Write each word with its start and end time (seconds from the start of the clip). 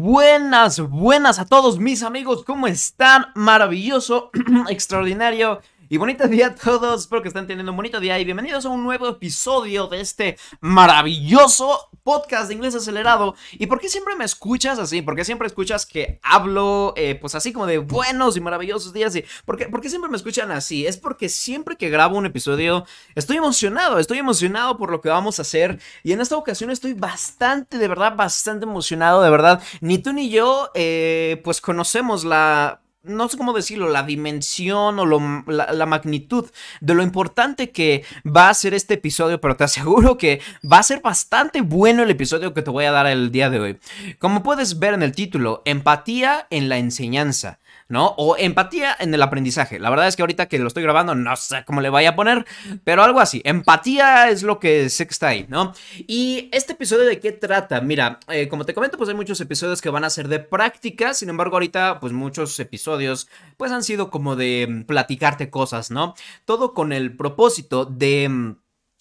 Buenas, 0.00 0.78
buenas 0.78 1.40
a 1.40 1.44
todos 1.44 1.80
mis 1.80 2.04
amigos, 2.04 2.44
¿cómo 2.44 2.68
están? 2.68 3.32
Maravilloso, 3.34 4.30
extraordinario 4.68 5.60
y 5.88 5.96
bonito 5.96 6.28
día 6.28 6.46
a 6.46 6.54
todos, 6.54 7.00
espero 7.00 7.20
que 7.20 7.26
estén 7.26 7.48
teniendo 7.48 7.72
un 7.72 7.76
bonito 7.76 7.98
día 7.98 8.16
y 8.16 8.24
bienvenidos 8.24 8.64
a 8.64 8.68
un 8.68 8.84
nuevo 8.84 9.08
episodio 9.08 9.88
de 9.88 10.00
este 10.00 10.38
maravilloso 10.60 11.87
podcast 12.08 12.48
de 12.48 12.54
inglés 12.54 12.74
acelerado. 12.74 13.34
¿Y 13.52 13.66
por 13.66 13.78
qué 13.78 13.90
siempre 13.90 14.16
me 14.16 14.24
escuchas 14.24 14.78
así? 14.78 15.02
¿Por 15.02 15.14
qué 15.14 15.26
siempre 15.26 15.46
escuchas 15.46 15.84
que 15.84 16.18
hablo 16.22 16.94
eh, 16.96 17.16
pues 17.16 17.34
así 17.34 17.52
como 17.52 17.66
de 17.66 17.76
buenos 17.76 18.34
y 18.34 18.40
maravillosos 18.40 18.94
días? 18.94 19.14
Y 19.14 19.26
¿por 19.44 19.58
qué, 19.58 19.68
¿Por 19.68 19.82
qué 19.82 19.90
siempre 19.90 20.10
me 20.10 20.16
escuchan 20.16 20.50
así? 20.50 20.86
Es 20.86 20.96
porque 20.96 21.28
siempre 21.28 21.76
que 21.76 21.90
grabo 21.90 22.16
un 22.16 22.24
episodio 22.24 22.86
estoy 23.14 23.36
emocionado, 23.36 23.98
estoy 23.98 24.16
emocionado 24.16 24.78
por 24.78 24.90
lo 24.90 25.02
que 25.02 25.10
vamos 25.10 25.38
a 25.38 25.42
hacer 25.42 25.80
y 26.02 26.12
en 26.12 26.22
esta 26.22 26.38
ocasión 26.38 26.70
estoy 26.70 26.94
bastante, 26.94 27.76
de 27.76 27.88
verdad, 27.88 28.16
bastante 28.16 28.64
emocionado, 28.64 29.20
de 29.20 29.28
verdad. 29.28 29.62
Ni 29.82 29.98
tú 29.98 30.14
ni 30.14 30.30
yo 30.30 30.70
eh, 30.72 31.42
pues 31.44 31.60
conocemos 31.60 32.24
la 32.24 32.80
no 33.02 33.28
sé 33.28 33.36
cómo 33.36 33.52
decirlo, 33.52 33.88
la 33.88 34.02
dimensión 34.02 34.98
o 34.98 35.06
la, 35.46 35.86
magnitud 35.86 36.50
de 36.80 36.94
lo 36.94 37.02
importante 37.02 37.70
que 37.70 38.04
va 38.24 38.48
a 38.48 38.54
ser 38.54 38.74
este 38.74 38.94
episodio, 38.94 39.40
pero 39.40 39.56
te 39.56 39.64
aseguro 39.64 40.18
que 40.18 40.40
va 40.70 40.78
a 40.78 40.82
ser 40.82 41.00
bastante 41.00 41.60
bueno 41.60 42.02
el 42.02 42.10
episodio 42.10 42.54
que 42.54 42.62
te 42.62 42.70
voy 42.70 42.84
a 42.84 42.92
dar 42.92 43.06
el 43.06 43.30
día 43.30 43.50
de 43.50 43.60
hoy. 43.60 43.78
Como 44.18 44.42
puedes 44.42 44.78
ver 44.78 44.94
en 44.94 45.02
el 45.02 45.12
título, 45.12 45.62
empatía 45.64 46.46
en 46.50 46.68
la 46.68 46.78
enseñanza. 46.78 47.58
¿No? 47.88 48.14
O 48.18 48.36
empatía 48.36 48.96
en 48.98 49.14
el 49.14 49.22
aprendizaje. 49.22 49.78
La 49.78 49.90
verdad 49.90 50.08
es 50.08 50.16
que 50.16 50.22
ahorita 50.22 50.46
que 50.46 50.58
lo 50.58 50.68
estoy 50.68 50.82
grabando 50.82 51.14
no 51.14 51.36
sé 51.36 51.64
cómo 51.64 51.80
le 51.80 51.90
vaya 51.90 52.10
a 52.10 52.16
poner, 52.16 52.44
pero 52.84 53.02
algo 53.02 53.20
así. 53.20 53.40
Empatía 53.44 54.28
es 54.28 54.42
lo 54.42 54.58
que 54.58 54.88
sé 54.90 55.06
que 55.06 55.12
está 55.12 55.28
ahí, 55.28 55.46
¿no? 55.48 55.72
Y 56.06 56.48
este 56.52 56.74
episodio 56.74 57.04
de 57.04 57.20
qué 57.20 57.32
trata? 57.32 57.80
Mira, 57.80 58.20
eh, 58.28 58.48
como 58.48 58.64
te 58.64 58.74
comento, 58.74 58.98
pues 58.98 59.08
hay 59.08 59.16
muchos 59.16 59.40
episodios 59.40 59.80
que 59.80 59.90
van 59.90 60.04
a 60.04 60.10
ser 60.10 60.28
de 60.28 60.38
práctica, 60.38 61.14
sin 61.14 61.28
embargo 61.28 61.56
ahorita 61.56 62.00
pues 62.00 62.12
muchos 62.12 62.58
episodios 62.60 63.28
pues 63.56 63.72
han 63.72 63.82
sido 63.82 64.10
como 64.10 64.36
de 64.36 64.66
mm, 64.68 64.84
platicarte 64.84 65.50
cosas, 65.50 65.90
¿no? 65.90 66.14
Todo 66.44 66.74
con 66.74 66.92
el 66.92 67.16
propósito 67.16 67.84
de 67.84 68.28
mm, 68.28 68.56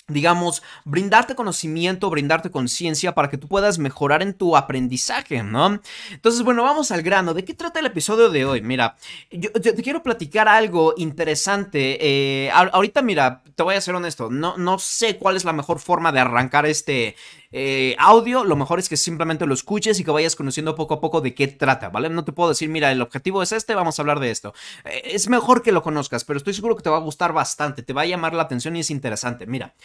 digamos, 0.07 0.63
brindarte 0.85 1.35
conocimiento, 1.35 2.09
brindarte 2.09 2.49
conciencia 2.49 3.13
para 3.13 3.29
que 3.29 3.37
tú 3.37 3.47
puedas 3.47 3.77
mejorar 3.77 4.21
en 4.21 4.33
tu 4.33 4.55
aprendizaje, 4.55 5.43
¿no? 5.43 5.81
Entonces, 6.11 6.43
bueno, 6.43 6.63
vamos 6.63 6.91
al 6.91 7.01
grano. 7.01 7.33
¿De 7.33 7.43
qué 7.43 7.53
trata 7.53 7.81
el 7.81 7.87
episodio 7.87 8.29
de 8.29 8.45
hoy? 8.45 8.61
Mira, 8.61 8.95
yo, 9.31 9.51
te 9.51 9.83
quiero 9.83 10.03
platicar 10.03 10.47
algo 10.47 10.93
interesante. 10.95 11.97
Eh, 11.99 12.49
ahorita, 12.51 13.01
mira, 13.01 13.43
te 13.55 13.63
voy 13.63 13.75
a 13.75 13.81
ser 13.81 13.95
honesto, 13.95 14.29
no, 14.29 14.55
no 14.57 14.79
sé 14.79 15.17
cuál 15.17 15.35
es 15.35 15.43
la 15.43 15.51
mejor 15.51 15.79
forma 15.79 16.11
de 16.11 16.19
arrancar 16.21 16.65
este 16.65 17.15
eh, 17.51 17.95
audio, 17.99 18.43
lo 18.43 18.55
mejor 18.55 18.79
es 18.79 18.89
que 18.89 18.97
simplemente 18.97 19.45
lo 19.45 19.53
escuches 19.53 19.99
y 19.99 20.03
que 20.03 20.11
vayas 20.11 20.35
conociendo 20.35 20.75
poco 20.75 20.95
a 20.95 21.01
poco 21.01 21.21
de 21.21 21.33
qué 21.33 21.47
trata, 21.47 21.89
¿vale? 21.89 22.09
No 22.09 22.23
te 22.23 22.31
puedo 22.31 22.49
decir, 22.49 22.69
mira, 22.69 22.91
el 22.91 23.01
objetivo 23.01 23.41
es 23.41 23.51
este, 23.51 23.75
vamos 23.75 23.97
a 23.97 24.01
hablar 24.01 24.19
de 24.19 24.31
esto. 24.31 24.53
Eh, 24.85 25.01
es 25.05 25.29
mejor 25.29 25.61
que 25.61 25.71
lo 25.71 25.81
conozcas, 25.81 26.25
pero 26.25 26.37
estoy 26.37 26.53
seguro 26.53 26.75
que 26.75 26.83
te 26.83 26.89
va 26.89 26.97
a 26.97 27.01
gustar 27.01 27.33
bastante, 27.33 27.83
te 27.83 27.93
va 27.93 28.01
a 28.01 28.05
llamar 28.05 28.33
la 28.33 28.43
atención 28.43 28.75
y 28.75 28.81
es 28.81 28.91
interesante. 28.91 29.45
Mira, 29.47 29.75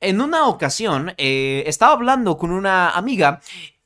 en 0.00 0.20
una 0.20 0.46
ocasión 0.46 1.14
eh, 1.16 1.64
estaba 1.66 1.92
hablando 1.92 2.36
con 2.38 2.50
una 2.50 2.90
amiga 2.90 3.40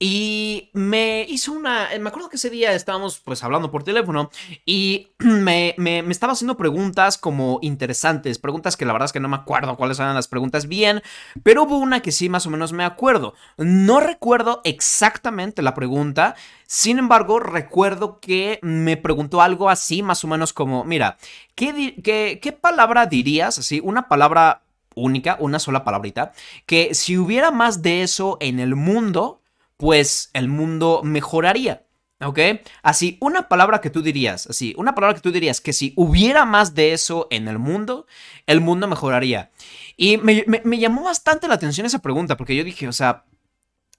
y 0.04 0.68
me 0.72 1.24
hizo 1.28 1.52
una. 1.52 1.90
Me 2.00 2.08
acuerdo 2.08 2.28
que 2.28 2.34
ese 2.34 2.50
día 2.50 2.72
estábamos 2.72 3.20
pues 3.20 3.44
hablando 3.44 3.70
por 3.70 3.84
teléfono 3.84 4.30
y 4.66 5.10
me, 5.20 5.76
me, 5.78 6.00
estaba 6.10 6.32
haciendo 6.32 6.56
preguntas 6.56 7.18
como 7.18 7.60
interesantes. 7.62 8.40
Preguntas 8.40 8.76
que 8.76 8.84
la 8.84 8.94
verdad 8.94 9.06
es 9.06 9.12
que 9.12 9.20
no 9.20 9.28
me 9.28 9.36
acuerdo 9.36 9.76
cuáles 9.76 10.00
eran 10.00 10.16
las 10.16 10.26
preguntas 10.26 10.66
bien. 10.66 11.02
Pero 11.44 11.62
hubo 11.62 11.78
una 11.78 12.00
que 12.00 12.10
sí 12.10 12.28
más 12.28 12.48
o 12.48 12.50
menos 12.50 12.72
me 12.72 12.82
acuerdo. 12.82 13.34
No 13.58 14.00
recuerdo 14.00 14.60
exactamente 14.64 15.62
la 15.62 15.72
pregunta. 15.72 16.34
Sin 16.66 16.98
embargo, 16.98 17.38
recuerdo 17.38 18.18
que 18.18 18.58
me 18.60 18.96
preguntó 18.96 19.40
algo 19.40 19.70
así, 19.70 20.02
más 20.02 20.24
o 20.24 20.26
menos 20.26 20.52
como: 20.52 20.82
Mira, 20.82 21.16
¿qué, 21.54 21.94
qué, 22.02 22.40
qué 22.42 22.50
palabra 22.50 23.06
dirías? 23.06 23.56
Así, 23.56 23.78
una 23.78 24.08
palabra 24.08 24.62
única, 24.96 25.36
una 25.38 25.60
sola 25.60 25.84
palabrita. 25.84 26.32
Que 26.66 26.92
si 26.92 27.16
hubiera 27.18 27.52
más 27.52 27.82
de 27.82 28.02
eso 28.02 28.36
en 28.40 28.58
el 28.58 28.74
mundo 28.74 29.41
pues 29.82 30.30
el 30.32 30.46
mundo 30.46 31.00
mejoraría. 31.02 31.84
¿Ok? 32.24 32.38
Así, 32.84 33.18
una 33.20 33.48
palabra 33.48 33.80
que 33.80 33.90
tú 33.90 34.00
dirías, 34.00 34.46
así, 34.46 34.74
una 34.78 34.94
palabra 34.94 35.16
que 35.16 35.20
tú 35.20 35.32
dirías 35.32 35.60
que 35.60 35.72
si 35.72 35.92
hubiera 35.96 36.44
más 36.44 36.76
de 36.76 36.92
eso 36.92 37.26
en 37.32 37.48
el 37.48 37.58
mundo, 37.58 38.06
el 38.46 38.60
mundo 38.60 38.86
mejoraría. 38.86 39.50
Y 39.96 40.18
me, 40.18 40.44
llamó 40.78 41.02
bastante 41.02 41.48
la 41.48 41.54
atención 41.54 41.84
esa 41.84 41.98
pregunta, 41.98 42.36
porque 42.36 42.54
yo 42.54 42.62
dije, 42.62 42.86
o 42.86 42.92
sea, 42.92 43.24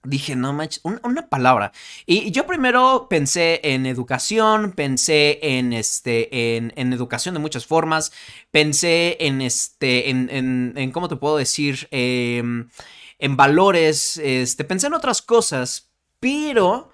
dije, 0.04 0.36
no 0.36 0.54
manches, 0.54 0.80
una, 0.84 1.28
palabra. 1.28 1.72
Y 2.06 2.30
yo 2.30 2.46
primero 2.46 3.06
pensé 3.10 3.60
en 3.62 3.84
educación, 3.84 4.72
pensé 4.72 5.38
en, 5.42 5.74
este, 5.74 6.56
en, 6.56 6.92
educación 6.94 7.34
de 7.34 7.40
muchas 7.40 7.66
formas, 7.66 8.10
pensé 8.50 9.18
en, 9.20 9.42
este, 9.42 10.08
en, 10.08 10.72
en, 10.74 10.92
¿cómo 10.92 11.08
te 11.08 11.16
puedo 11.16 11.36
decir? 11.36 11.88
Eh, 11.90 12.42
en 13.18 13.36
valores, 13.36 14.18
este, 14.18 14.64
pensé 14.64 14.88
en 14.88 14.94
otras 14.94 15.22
cosas, 15.22 15.90
pero 16.20 16.90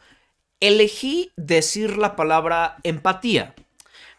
elegí 0.60 1.32
decir 1.36 1.96
la 1.96 2.16
palabra 2.16 2.76
empatía. 2.82 3.54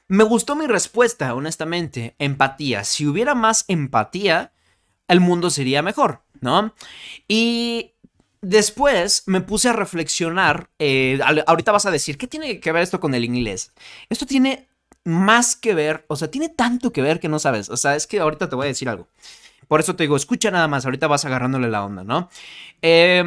Me 0.07 0.23
gustó 0.23 0.55
mi 0.55 0.67
respuesta, 0.67 1.33
honestamente, 1.33 2.15
empatía. 2.19 2.83
Si 2.83 3.07
hubiera 3.07 3.33
más 3.33 3.63
empatía, 3.67 4.51
el 5.07 5.21
mundo 5.21 5.49
sería 5.49 5.81
mejor, 5.81 6.23
¿no? 6.41 6.73
Y 7.27 7.93
después 8.41 9.23
me 9.27 9.41
puse 9.41 9.69
a 9.69 9.73
reflexionar, 9.73 10.69
eh, 10.79 11.19
ahorita 11.45 11.71
vas 11.71 11.85
a 11.85 11.91
decir, 11.91 12.17
¿qué 12.17 12.27
tiene 12.27 12.59
que 12.59 12.71
ver 12.71 12.83
esto 12.83 12.99
con 12.99 13.13
el 13.13 13.23
inglés? 13.23 13.71
Esto 14.09 14.25
tiene 14.25 14.67
más 15.03 15.55
que 15.55 15.73
ver, 15.73 16.05
o 16.07 16.15
sea, 16.15 16.29
tiene 16.29 16.49
tanto 16.49 16.91
que 16.91 17.01
ver 17.01 17.19
que 17.19 17.29
no 17.29 17.39
sabes, 17.39 17.69
o 17.69 17.77
sea, 17.77 17.95
es 17.95 18.07
que 18.07 18.19
ahorita 18.19 18.49
te 18.49 18.55
voy 18.55 18.65
a 18.65 18.67
decir 18.67 18.89
algo. 18.89 19.07
Por 19.71 19.79
eso 19.79 19.95
te 19.95 20.03
digo, 20.03 20.17
escucha 20.17 20.51
nada 20.51 20.67
más, 20.67 20.83
ahorita 20.83 21.07
vas 21.07 21.23
agarrándole 21.23 21.69
la 21.69 21.85
onda, 21.85 22.03
¿no? 22.03 22.27
Eh, 22.81 23.23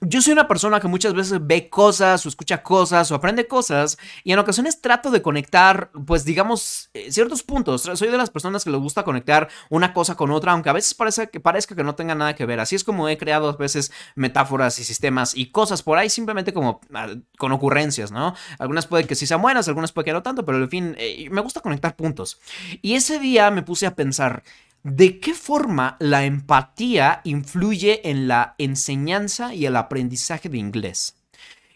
yo 0.00 0.22
soy 0.22 0.32
una 0.32 0.46
persona 0.46 0.78
que 0.78 0.86
muchas 0.86 1.14
veces 1.14 1.44
ve 1.44 1.68
cosas 1.68 2.24
o 2.24 2.28
escucha 2.28 2.62
cosas 2.62 3.10
o 3.10 3.16
aprende 3.16 3.48
cosas 3.48 3.98
y 4.22 4.30
en 4.30 4.38
ocasiones 4.38 4.80
trato 4.80 5.10
de 5.10 5.20
conectar, 5.20 5.90
pues 6.06 6.24
digamos, 6.24 6.90
eh, 6.94 7.10
ciertos 7.10 7.42
puntos. 7.42 7.90
Soy 7.94 8.08
de 8.08 8.16
las 8.16 8.30
personas 8.30 8.62
que 8.62 8.70
les 8.70 8.78
gusta 8.78 9.02
conectar 9.02 9.48
una 9.68 9.92
cosa 9.92 10.14
con 10.14 10.30
otra, 10.30 10.52
aunque 10.52 10.68
a 10.68 10.72
veces 10.72 10.94
parece 10.94 11.28
que, 11.28 11.40
parezca 11.40 11.74
que 11.74 11.82
no 11.82 11.96
tenga 11.96 12.14
nada 12.14 12.36
que 12.36 12.46
ver. 12.46 12.60
Así 12.60 12.76
es 12.76 12.84
como 12.84 13.08
he 13.08 13.18
creado 13.18 13.48
a 13.48 13.56
veces 13.56 13.90
metáforas 14.14 14.78
y 14.78 14.84
sistemas 14.84 15.36
y 15.36 15.50
cosas 15.50 15.82
por 15.82 15.98
ahí 15.98 16.08
simplemente 16.08 16.52
como 16.52 16.80
ah, 16.92 17.08
con 17.36 17.50
ocurrencias, 17.50 18.12
¿no? 18.12 18.36
Algunas 18.60 18.86
puede 18.86 19.08
que 19.08 19.16
sí 19.16 19.26
sean 19.26 19.42
buenas, 19.42 19.66
algunas 19.66 19.90
puede 19.90 20.04
que 20.04 20.12
no 20.12 20.22
tanto, 20.22 20.44
pero 20.44 20.58
en 20.58 20.70
fin, 20.70 20.94
eh, 20.98 21.28
me 21.32 21.40
gusta 21.40 21.60
conectar 21.60 21.96
puntos. 21.96 22.38
Y 22.80 22.94
ese 22.94 23.18
día 23.18 23.50
me 23.50 23.62
puse 23.62 23.86
a 23.86 23.96
pensar, 23.96 24.44
¿De 24.84 25.18
qué 25.18 25.32
forma 25.32 25.96
la 25.98 26.24
empatía 26.26 27.22
influye 27.24 28.08
en 28.10 28.28
la 28.28 28.54
enseñanza 28.58 29.54
y 29.54 29.64
el 29.64 29.76
aprendizaje 29.76 30.50
de 30.50 30.58
inglés? 30.58 31.16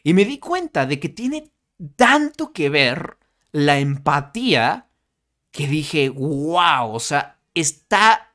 Y 0.03 0.13
me 0.13 0.27
di 0.27 0.39
cuenta 0.39 0.85
de 0.85 1.01
que 1.01 1.09
tiene 1.09 1.51
tanto 1.97 2.53
que 2.53 2.69
ver 2.69 3.17
la 3.51 3.79
empatía 3.79 4.89
que 5.51 5.67
dije, 5.67 6.11
wow, 6.11 6.93
o 6.93 7.01
sea, 7.01 7.39
está 7.55 8.35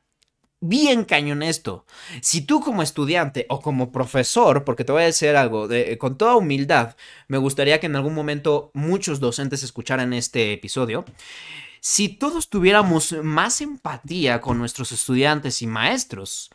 bien 0.60 1.04
cañón 1.06 1.44
esto. 1.44 1.86
Si 2.24 2.42
tú 2.42 2.60
como 2.60 2.82
estudiante 2.82 3.46
o 3.50 3.62
como 3.62 3.92
profesor, 3.92 4.64
porque 4.64 4.84
te 4.84 4.92
voy 4.92 5.04
a 5.04 5.06
decir 5.06 5.36
algo, 5.36 5.68
con 6.00 6.18
toda 6.18 6.36
humildad, 6.36 6.96
me 7.28 7.38
gustaría 7.38 7.80
que 7.80 7.86
en 7.86 7.96
algún 7.96 8.16
momento 8.16 8.72
muchos 8.74 9.20
docentes 9.20 9.62
escucharan 9.62 10.14
este 10.14 10.54
episodio. 10.54 11.06
Si 11.86 12.08
todos 12.08 12.50
tuviéramos 12.50 13.14
más 13.24 13.60
empatía 13.60 14.40
con 14.40 14.58
nuestros 14.58 14.94
estudiantes 14.94 15.62
y 15.62 15.68
maestros, 15.68 16.50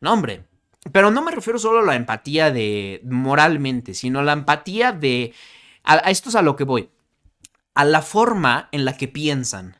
no 0.00 0.14
hombre, 0.14 0.46
pero 0.92 1.10
no 1.10 1.20
me 1.20 1.30
refiero 1.30 1.58
solo 1.58 1.80
a 1.80 1.82
la 1.82 1.94
empatía 1.94 2.50
de 2.50 3.02
moralmente, 3.04 3.92
sino 3.92 4.20
a 4.20 4.22
la 4.22 4.32
empatía 4.32 4.92
de... 4.92 5.34
A, 5.84 5.96
esto 6.10 6.30
es 6.30 6.36
a 6.36 6.42
lo 6.42 6.56
que 6.56 6.64
voy. 6.64 6.88
A 7.74 7.84
la 7.84 8.00
forma 8.00 8.70
en 8.72 8.86
la 8.86 8.96
que 8.96 9.08
piensan. 9.08 9.76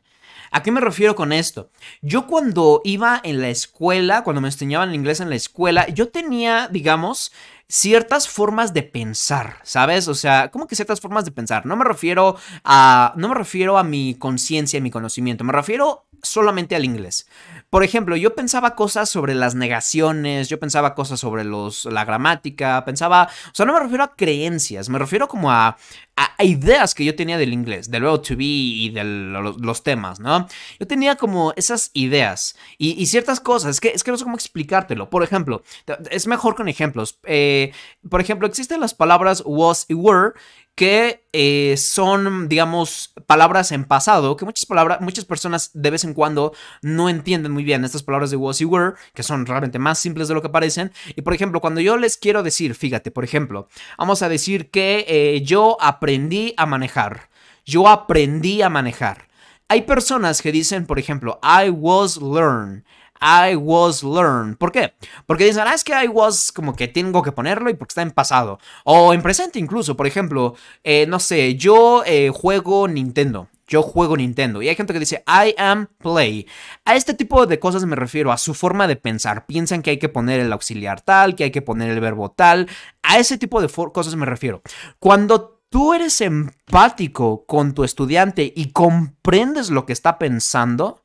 ¿A 0.53 0.61
qué 0.61 0.71
me 0.71 0.81
refiero 0.81 1.15
con 1.15 1.33
esto? 1.33 1.71
Yo 2.03 2.27
cuando 2.27 2.81
iba 2.83 3.19
en 3.23 3.41
la 3.41 3.49
escuela, 3.49 4.23
cuando 4.23 4.39
me 4.39 4.49
enseñaban 4.49 4.93
inglés 4.93 5.19
en 5.19 5.31
la 5.31 5.35
escuela, 5.35 5.87
yo 5.87 6.09
tenía, 6.09 6.67
digamos, 6.67 7.31
ciertas 7.67 8.29
formas 8.29 8.71
de 8.71 8.83
pensar, 8.83 9.57
¿sabes? 9.63 10.07
O 10.07 10.13
sea, 10.13 10.51
¿cómo 10.51 10.67
que 10.67 10.75
ciertas 10.75 11.01
formas 11.01 11.25
de 11.25 11.31
pensar? 11.31 11.65
No 11.65 11.75
me 11.75 11.83
refiero 11.83 12.37
a 12.63 13.13
no 13.17 13.29
me 13.29 13.35
refiero 13.35 13.79
a 13.79 13.83
mi 13.83 14.13
conciencia 14.13 14.77
y 14.77 14.81
mi 14.81 14.91
conocimiento, 14.91 15.43
me 15.43 15.53
refiero 15.53 16.05
solamente 16.21 16.75
al 16.75 16.85
inglés. 16.85 17.27
Por 17.73 17.83
ejemplo, 17.83 18.15
yo 18.15 18.35
pensaba 18.35 18.75
cosas 18.75 19.09
sobre 19.09 19.33
las 19.33 19.55
negaciones, 19.55 20.47
yo 20.47 20.59
pensaba 20.59 20.93
cosas 20.93 21.19
sobre 21.19 21.43
la 21.43 22.05
gramática, 22.05 22.85
pensaba, 22.85 23.27
o 23.47 23.51
sea, 23.51 23.65
no 23.65 23.73
me 23.73 23.79
refiero 23.79 24.03
a 24.03 24.15
creencias, 24.15 24.89
me 24.89 24.99
refiero 24.99 25.27
como 25.27 25.51
a, 25.51 25.75
a, 26.15 26.43
ideas 26.43 26.93
que 26.93 27.03
yo 27.03 27.15
tenía 27.15 27.39
del 27.39 27.51
inglés, 27.51 27.89
del 27.89 28.03
verbo 28.03 28.21
to 28.21 28.35
be 28.35 28.43
y 28.43 28.89
de 28.91 29.03
los, 29.03 29.81
temas, 29.81 30.19
¿no? 30.19 30.47
Yo 30.79 30.85
tenía 30.85 31.15
como 31.15 31.51
esas 31.55 31.89
ideas 31.93 32.55
y, 32.77 33.03
ciertas 33.07 33.39
cosas, 33.39 33.71
es 33.71 33.81
que, 33.81 33.87
es 33.87 34.03
que 34.03 34.11
no 34.11 34.17
sé 34.17 34.23
cómo 34.23 34.35
explicártelo. 34.35 35.09
Por 35.09 35.23
ejemplo, 35.23 35.63
es 36.11 36.27
mejor 36.27 36.53
con 36.53 36.67
ejemplos. 36.67 37.17
Eh, 37.23 37.71
por 38.07 38.21
ejemplo, 38.21 38.47
existen 38.47 38.81
las 38.81 38.93
palabras 38.93 39.41
was 39.47 39.87
y 39.89 39.95
were 39.95 40.33
que 40.75 41.25
eh, 41.33 41.75
son, 41.77 42.49
digamos, 42.49 43.13
palabras 43.27 43.71
en 43.71 43.85
pasado, 43.85 44.35
que 44.35 44.45
muchas 44.45 44.65
palabras, 44.65 45.01
muchas 45.01 45.25
personas 45.25 45.69
de 45.73 45.91
vez 45.91 46.03
en 46.03 46.13
cuando 46.13 46.53
no 46.81 47.09
entienden 47.09 47.51
muy 47.51 47.63
bien 47.63 47.85
estas 47.85 48.03
palabras 48.03 48.31
de 48.31 48.37
was 48.37 48.59
y 48.61 48.65
were, 48.65 48.93
que 49.13 49.23
son 49.23 49.45
realmente 49.45 49.77
más 49.77 49.99
simples 49.99 50.27
de 50.27 50.33
lo 50.33 50.41
que 50.41 50.49
parecen. 50.49 50.91
Y 51.15 51.21
por 51.21 51.33
ejemplo, 51.33 51.61
cuando 51.61 51.79
yo 51.81 51.97
les 51.97 52.17
quiero 52.17 52.41
decir, 52.41 52.73
fíjate, 52.73 53.11
por 53.11 53.23
ejemplo, 53.23 53.67
vamos 53.97 54.21
a 54.23 54.29
decir 54.29 54.71
que 54.71 55.05
eh, 55.07 55.41
yo 55.43 55.77
aprendí 55.79 56.53
a 56.57 56.65
manejar. 56.65 57.29
Yo 57.65 57.87
aprendí 57.87 58.61
a 58.61 58.69
manejar. 58.69 59.27
Hay 59.69 59.83
personas 59.83 60.41
que 60.41 60.51
dicen, 60.51 60.85
por 60.85 60.99
ejemplo, 60.99 61.39
I 61.43 61.69
was 61.69 62.17
learn. 62.17 62.83
I 63.21 63.55
was 63.55 64.03
learned. 64.03 64.57
¿Por 64.57 64.71
qué? 64.71 64.93
Porque 65.25 65.45
dicen, 65.45 65.63
ah, 65.65 65.73
es 65.73 65.83
que 65.83 65.93
I 65.93 66.07
was 66.07 66.51
como 66.51 66.75
que 66.75 66.87
tengo 66.87 67.21
que 67.21 67.31
ponerlo 67.31 67.69
y 67.69 67.73
porque 67.73 67.91
está 67.91 68.01
en 68.01 68.11
pasado. 68.11 68.59
O 68.83 69.13
en 69.13 69.21
presente 69.21 69.59
incluso, 69.59 69.95
por 69.95 70.07
ejemplo, 70.07 70.55
eh, 70.83 71.05
no 71.07 71.19
sé, 71.19 71.55
yo 71.55 72.03
eh, 72.05 72.29
juego 72.33 72.87
Nintendo. 72.87 73.47
Yo 73.65 73.81
juego 73.81 74.17
Nintendo. 74.17 74.61
Y 74.61 74.67
hay 74.67 74.75
gente 74.75 74.91
que 74.91 74.99
dice, 74.99 75.23
I 75.25 75.55
am 75.57 75.87
play. 75.97 76.47
A 76.83 76.95
este 76.95 77.13
tipo 77.13 77.45
de 77.45 77.59
cosas 77.59 77.85
me 77.85 77.95
refiero, 77.95 78.31
a 78.31 78.37
su 78.37 78.53
forma 78.53 78.87
de 78.87 78.97
pensar. 78.97 79.45
Piensan 79.45 79.81
que 79.81 79.91
hay 79.91 79.99
que 79.99 80.09
poner 80.09 80.41
el 80.41 80.51
auxiliar 80.51 81.01
tal, 81.01 81.35
que 81.35 81.45
hay 81.45 81.51
que 81.51 81.61
poner 81.61 81.89
el 81.89 82.01
verbo 82.01 82.29
tal. 82.29 82.67
A 83.01 83.19
ese 83.19 83.37
tipo 83.37 83.61
de 83.61 83.69
cosas 83.69 84.15
me 84.15 84.25
refiero. 84.25 84.61
Cuando 84.99 85.61
tú 85.69 85.93
eres 85.93 86.19
empático 86.21 87.45
con 87.45 87.73
tu 87.73 87.83
estudiante 87.83 88.51
y 88.55 88.71
comprendes 88.71 89.69
lo 89.69 89.85
que 89.85 89.93
está 89.93 90.19
pensando, 90.19 91.01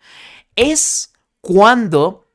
es 0.56 1.14
cuando 1.48 2.26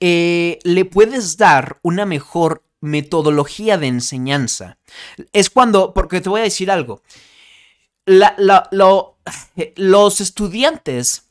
eh, 0.00 0.58
le 0.64 0.86
puedes 0.86 1.36
dar 1.36 1.80
una 1.82 2.06
mejor 2.06 2.64
metodología 2.80 3.76
de 3.76 3.88
enseñanza. 3.88 4.78
Es 5.34 5.50
cuando, 5.50 5.92
porque 5.92 6.22
te 6.22 6.30
voy 6.30 6.40
a 6.40 6.44
decir 6.44 6.70
algo, 6.70 7.02
los 9.76 10.20
estudiantes 10.22 11.28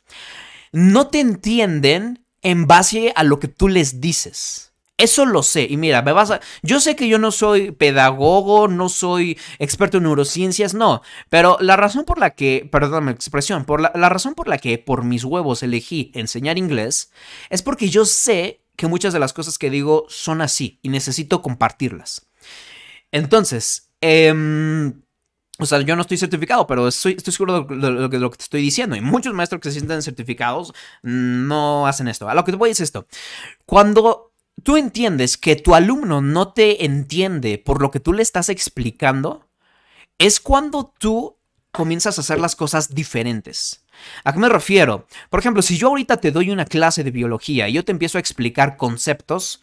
no 0.71 1.07
te 1.07 1.19
entienden 1.19 2.23
en 2.43 2.67
base 2.67 3.13
a 3.15 3.23
lo 3.23 3.39
que 3.39 3.47
tú 3.47 3.67
les 3.67 3.99
dices. 3.99 4.66
Eso 4.97 5.25
lo 5.27 5.43
sé. 5.43 5.67
Y 5.69 5.77
mira, 5.77 6.01
me 6.01 6.11
vas 6.11 6.31
a. 6.31 6.41
Yo 6.63 6.79
sé 6.79 6.95
que 6.95 7.07
yo 7.07 7.19
no 7.19 7.31
soy 7.31 7.71
pedagogo, 7.71 8.67
no 8.67 8.89
soy 8.89 9.37
experto 9.59 9.97
en 9.97 10.03
neurociencias, 10.03 10.73
no. 10.73 11.01
Pero 11.29 11.57
la 11.61 11.77
razón 11.77 12.03
por 12.03 12.17
la 12.17 12.31
que. 12.31 12.67
Perdón 12.71 13.05
mi 13.05 13.11
expresión. 13.11 13.65
Por 13.65 13.81
la, 13.81 13.91
la 13.95 14.09
razón 14.09 14.33
por 14.33 14.47
la 14.47 14.57
que 14.57 14.77
por 14.79 15.03
mis 15.03 15.23
huevos 15.23 15.61
elegí 15.61 16.11
enseñar 16.15 16.57
inglés 16.57 17.11
es 17.49 17.61
porque 17.61 17.89
yo 17.89 18.05
sé 18.05 18.63
que 18.75 18.87
muchas 18.87 19.13
de 19.13 19.19
las 19.19 19.33
cosas 19.33 19.57
que 19.57 19.69
digo 19.69 20.05
son 20.09 20.41
así 20.41 20.79
y 20.81 20.89
necesito 20.89 21.41
compartirlas. 21.41 22.27
Entonces, 23.11 23.91
eh, 24.01 24.33
o 25.59 25.65
sea, 25.65 25.81
yo 25.81 25.95
no 25.95 26.03
estoy 26.03 26.17
certificado, 26.17 26.67
pero 26.67 26.87
estoy, 26.87 27.13
estoy 27.13 27.33
seguro 27.33 27.61
de, 27.63 28.19
lo 28.19 28.29
que, 28.29 28.37
te 28.37 28.43
estoy 28.43 28.61
diciendo. 28.61 28.95
Y 28.95 29.01
muchos 29.01 29.33
maestros 29.33 29.59
que 29.59 29.69
se 29.69 29.79
sienten 29.79 30.03
certificados 30.03 30.73
no 31.01 31.87
hacen 31.87 32.07
esto. 32.07 32.29
A 32.29 32.35
lo 32.35 32.43
que 32.43 32.51
te 32.51 32.57
voy 32.57 32.69
decir 32.69 32.83
esto. 32.83 33.07
Cuando 33.65 34.26
tú 34.63 34.77
entiendes 34.77 35.37
que 35.37 35.55
tu 35.55 35.75
alumno 35.75 36.21
no 36.21 36.53
te 36.53 36.85
entiende 36.85 37.57
por 37.57 37.81
lo 37.81 37.91
que 37.91 37.99
tú 37.99 38.13
le 38.13 38.23
estás 38.23 38.49
explicando, 38.49 39.47
es 40.17 40.39
cuando 40.39 40.93
tú 40.97 41.37
comienzas 41.71 42.17
a 42.17 42.21
hacer 42.21 42.39
las 42.39 42.55
cosas 42.55 42.93
diferentes. 42.95 43.85
¿A 44.23 44.33
qué 44.33 44.39
me 44.39 44.49
refiero? 44.49 45.07
Por 45.29 45.39
ejemplo, 45.39 45.61
si 45.61 45.77
yo 45.77 45.89
ahorita 45.89 46.17
te 46.17 46.31
doy 46.31 46.49
una 46.49 46.65
clase 46.65 47.03
de 47.03 47.11
biología 47.11 47.69
y 47.69 47.73
yo 47.73 47.85
te 47.85 47.91
empiezo 47.91 48.17
a 48.17 48.21
explicar 48.21 48.77
conceptos, 48.77 49.61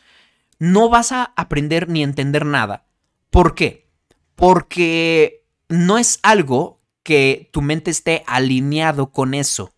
no 0.59 0.89
vas 0.89 1.13
a 1.13 1.33
aprender 1.37 1.89
ni 1.89 2.03
entender 2.03 2.47
nada. 2.47 2.87
¿Por 3.31 3.55
qué? 3.55 3.89
Porque 4.37 5.45
no 5.69 5.99
es 5.99 6.21
algo 6.23 6.81
que 7.03 7.51
tu 7.53 7.63
mente 7.63 7.91
esté 7.91 8.23
alineado 8.27 9.11
con 9.11 9.35
eso. 9.35 9.74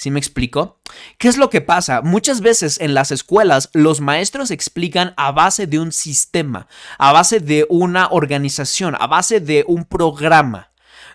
¿Sí 0.00 0.10
me 0.10 0.18
explico? 0.18 0.80
¿Qué 1.18 1.28
es 1.28 1.36
lo 1.36 1.50
que 1.50 1.60
pasa? 1.60 2.00
Muchas 2.00 2.40
veces 2.40 2.80
en 2.80 2.94
las 2.94 3.10
escuelas 3.10 3.68
los 3.74 4.00
maestros 4.00 4.50
explican 4.50 5.12
a 5.18 5.30
base 5.30 5.66
de 5.66 5.78
un 5.78 5.92
sistema, 5.92 6.68
a 6.96 7.12
base 7.12 7.38
de 7.38 7.66
una 7.68 8.08
organización, 8.10 8.96
a 8.98 9.06
base 9.06 9.40
de 9.40 9.62
un 9.68 9.84
programa. 9.84 10.69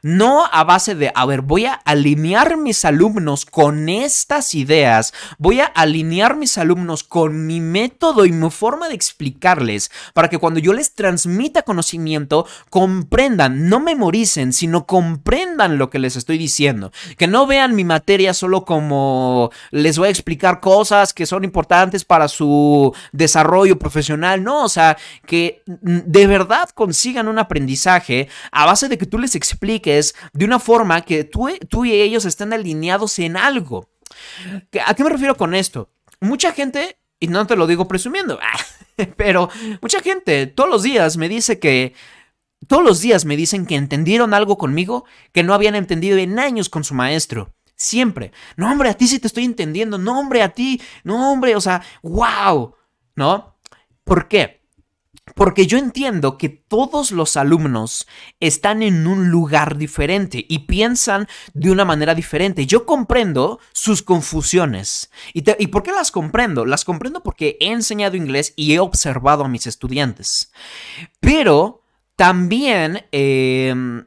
No 0.05 0.45
a 0.45 0.63
base 0.63 0.93
de, 0.93 1.11
a 1.15 1.25
ver, 1.25 1.41
voy 1.41 1.65
a 1.65 1.73
alinear 1.73 2.57
mis 2.57 2.85
alumnos 2.85 3.43
con 3.43 3.89
estas 3.89 4.53
ideas, 4.53 5.15
voy 5.39 5.61
a 5.61 5.65
alinear 5.65 6.35
mis 6.35 6.59
alumnos 6.59 7.03
con 7.03 7.47
mi 7.47 7.59
método 7.59 8.27
y 8.27 8.31
mi 8.31 8.51
forma 8.51 8.87
de 8.87 8.93
explicarles 8.93 9.89
para 10.13 10.29
que 10.29 10.37
cuando 10.37 10.59
yo 10.59 10.73
les 10.73 10.93
transmita 10.93 11.63
conocimiento 11.63 12.45
comprendan, 12.69 13.67
no 13.67 13.79
memoricen, 13.79 14.53
sino 14.53 14.85
comprendan 14.85 15.79
lo 15.79 15.89
que 15.89 15.97
les 15.97 16.15
estoy 16.17 16.37
diciendo. 16.37 16.91
Que 17.17 17.25
no 17.25 17.47
vean 17.47 17.73
mi 17.73 17.83
materia 17.83 18.35
solo 18.35 18.63
como 18.63 19.49
les 19.71 19.97
voy 19.97 20.09
a 20.09 20.11
explicar 20.11 20.59
cosas 20.59 21.13
que 21.15 21.25
son 21.25 21.43
importantes 21.43 22.05
para 22.05 22.27
su 22.27 22.93
desarrollo 23.11 23.79
profesional, 23.79 24.43
no, 24.43 24.65
o 24.65 24.69
sea, 24.69 24.97
que 25.25 25.63
de 25.65 26.27
verdad 26.27 26.69
consigan 26.75 27.27
un 27.27 27.39
aprendizaje 27.39 28.29
a 28.51 28.67
base 28.67 28.87
de 28.87 28.99
que 28.99 29.07
tú 29.07 29.17
les 29.17 29.33
expliques 29.33 29.94
de 30.33 30.45
una 30.45 30.59
forma 30.59 31.01
que 31.01 31.23
tú, 31.23 31.49
tú 31.69 31.85
y 31.85 31.93
ellos 31.93 32.25
estén 32.25 32.53
alineados 32.53 33.19
en 33.19 33.37
algo. 33.37 33.89
¿A 34.85 34.93
qué 34.93 35.03
me 35.03 35.09
refiero 35.09 35.35
con 35.35 35.55
esto? 35.55 35.89
Mucha 36.19 36.51
gente, 36.51 36.97
y 37.19 37.27
no 37.27 37.45
te 37.47 37.55
lo 37.55 37.67
digo 37.67 37.87
presumiendo, 37.87 38.39
pero 39.17 39.49
mucha 39.81 40.01
gente 40.01 40.47
todos 40.47 40.69
los 40.69 40.83
días 40.83 41.17
me 41.17 41.29
dice 41.29 41.59
que 41.59 41.93
todos 42.67 42.83
los 42.83 43.01
días 43.01 43.25
me 43.25 43.37
dicen 43.37 43.65
que 43.65 43.75
entendieron 43.75 44.33
algo 44.33 44.57
conmigo 44.57 45.05
que 45.31 45.43
no 45.43 45.53
habían 45.53 45.75
entendido 45.75 46.17
en 46.17 46.39
años 46.39 46.69
con 46.69 46.83
su 46.83 46.95
maestro. 46.95 47.53
Siempre. 47.75 48.31
No, 48.55 48.71
hombre, 48.71 48.89
a 48.89 48.93
ti 48.93 49.07
sí 49.07 49.19
te 49.19 49.27
estoy 49.27 49.43
entendiendo. 49.43 49.97
No, 49.97 50.19
hombre, 50.19 50.41
a 50.41 50.49
ti. 50.49 50.81
No, 51.03 51.31
hombre, 51.31 51.55
o 51.55 51.61
sea, 51.61 51.83
wow. 52.01 52.73
¿No? 53.15 53.57
¿Por 54.03 54.27
qué? 54.27 54.64
Porque 55.33 55.65
yo 55.65 55.79
entiendo 55.79 56.37
que 56.37 56.49
todos 56.49 57.11
los 57.11 57.35
alumnos 57.35 58.07
están 58.39 58.83
en 58.83 59.07
un 59.07 59.29
lugar 59.29 59.75
diferente 59.77 60.45
y 60.47 60.59
piensan 60.59 61.27
de 61.53 61.71
una 61.71 61.83
manera 61.83 62.13
diferente. 62.13 62.67
Yo 62.67 62.85
comprendo 62.85 63.59
sus 63.73 64.03
confusiones. 64.03 65.09
¿Y, 65.33 65.41
por 65.67 65.81
qué 65.81 65.91
las 65.91 66.11
comprendo? 66.11 66.65
Las 66.65 66.85
comprendo 66.85 67.23
porque 67.23 67.57
he 67.59 67.71
enseñado 67.71 68.15
inglés 68.15 68.53
y 68.55 68.73
he 68.73 68.79
observado 68.79 69.43
a 69.43 69.49
mis 69.49 69.65
estudiantes. 69.65 70.51
Pero 71.19 71.81
también 72.15 73.05
em, 73.11 74.05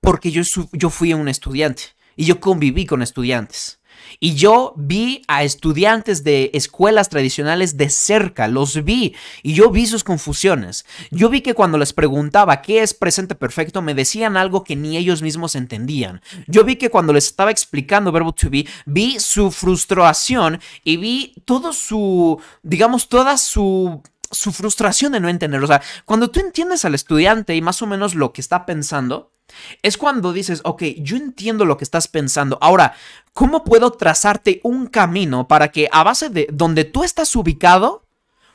porque 0.00 0.30
yo, 0.30 0.42
yo 0.72 0.90
fui 0.90 1.12
un 1.12 1.28
estudiante 1.28 1.84
y 2.16 2.24
yo 2.24 2.40
conviví 2.40 2.86
con 2.86 3.02
estudiantes. 3.02 3.80
Y 4.20 4.34
yo 4.34 4.74
vi 4.76 5.22
a 5.28 5.44
estudiantes 5.44 6.24
de 6.24 6.50
escuelas 6.54 7.08
tradicionales 7.08 7.76
de 7.76 7.90
cerca, 7.90 8.48
los 8.48 8.84
vi 8.84 9.14
y 9.42 9.54
yo 9.54 9.70
vi 9.70 9.86
sus 9.86 10.04
confusiones. 10.04 10.84
Yo 11.10 11.28
vi 11.28 11.40
que 11.40 11.54
cuando 11.54 11.78
les 11.78 11.92
preguntaba 11.92 12.62
qué 12.62 12.82
es 12.82 12.94
presente 12.94 13.34
perfecto, 13.34 13.82
me 13.82 13.94
decían 13.94 14.36
algo 14.36 14.64
que 14.64 14.76
ni 14.76 14.96
ellos 14.96 15.22
mismos 15.22 15.54
entendían. 15.54 16.20
Yo 16.46 16.64
vi 16.64 16.76
que 16.76 16.90
cuando 16.90 17.12
les 17.12 17.26
estaba 17.26 17.50
explicando 17.50 18.12
verbo 18.12 18.32
to 18.32 18.50
be, 18.50 18.66
vi 18.86 19.18
su 19.18 19.50
frustración 19.50 20.60
y 20.82 20.96
vi 20.96 21.34
todo 21.44 21.72
su, 21.72 22.40
digamos, 22.62 23.08
toda 23.08 23.36
su 23.38 24.02
su 24.30 24.52
frustración 24.52 25.12
de 25.12 25.20
no 25.20 25.28
entender. 25.28 25.62
O 25.62 25.66
sea, 25.66 25.80
cuando 26.04 26.28
tú 26.28 26.40
entiendes 26.40 26.84
al 26.84 26.94
estudiante 26.94 27.54
y 27.54 27.62
más 27.62 27.80
o 27.82 27.86
menos 27.86 28.14
lo 28.14 28.32
que 28.32 28.40
está 28.40 28.66
pensando, 28.66 29.33
es 29.82 29.96
cuando 29.96 30.32
dices, 30.32 30.60
ok, 30.64 30.82
yo 30.98 31.16
entiendo 31.16 31.64
lo 31.64 31.76
que 31.76 31.84
estás 31.84 32.08
pensando. 32.08 32.58
Ahora, 32.60 32.94
¿cómo 33.32 33.64
puedo 33.64 33.92
trazarte 33.92 34.60
un 34.62 34.86
camino 34.86 35.48
para 35.48 35.68
que 35.68 35.88
a 35.92 36.02
base 36.02 36.28
de 36.28 36.48
donde 36.52 36.84
tú 36.84 37.04
estás 37.04 37.34
ubicado, 37.36 38.06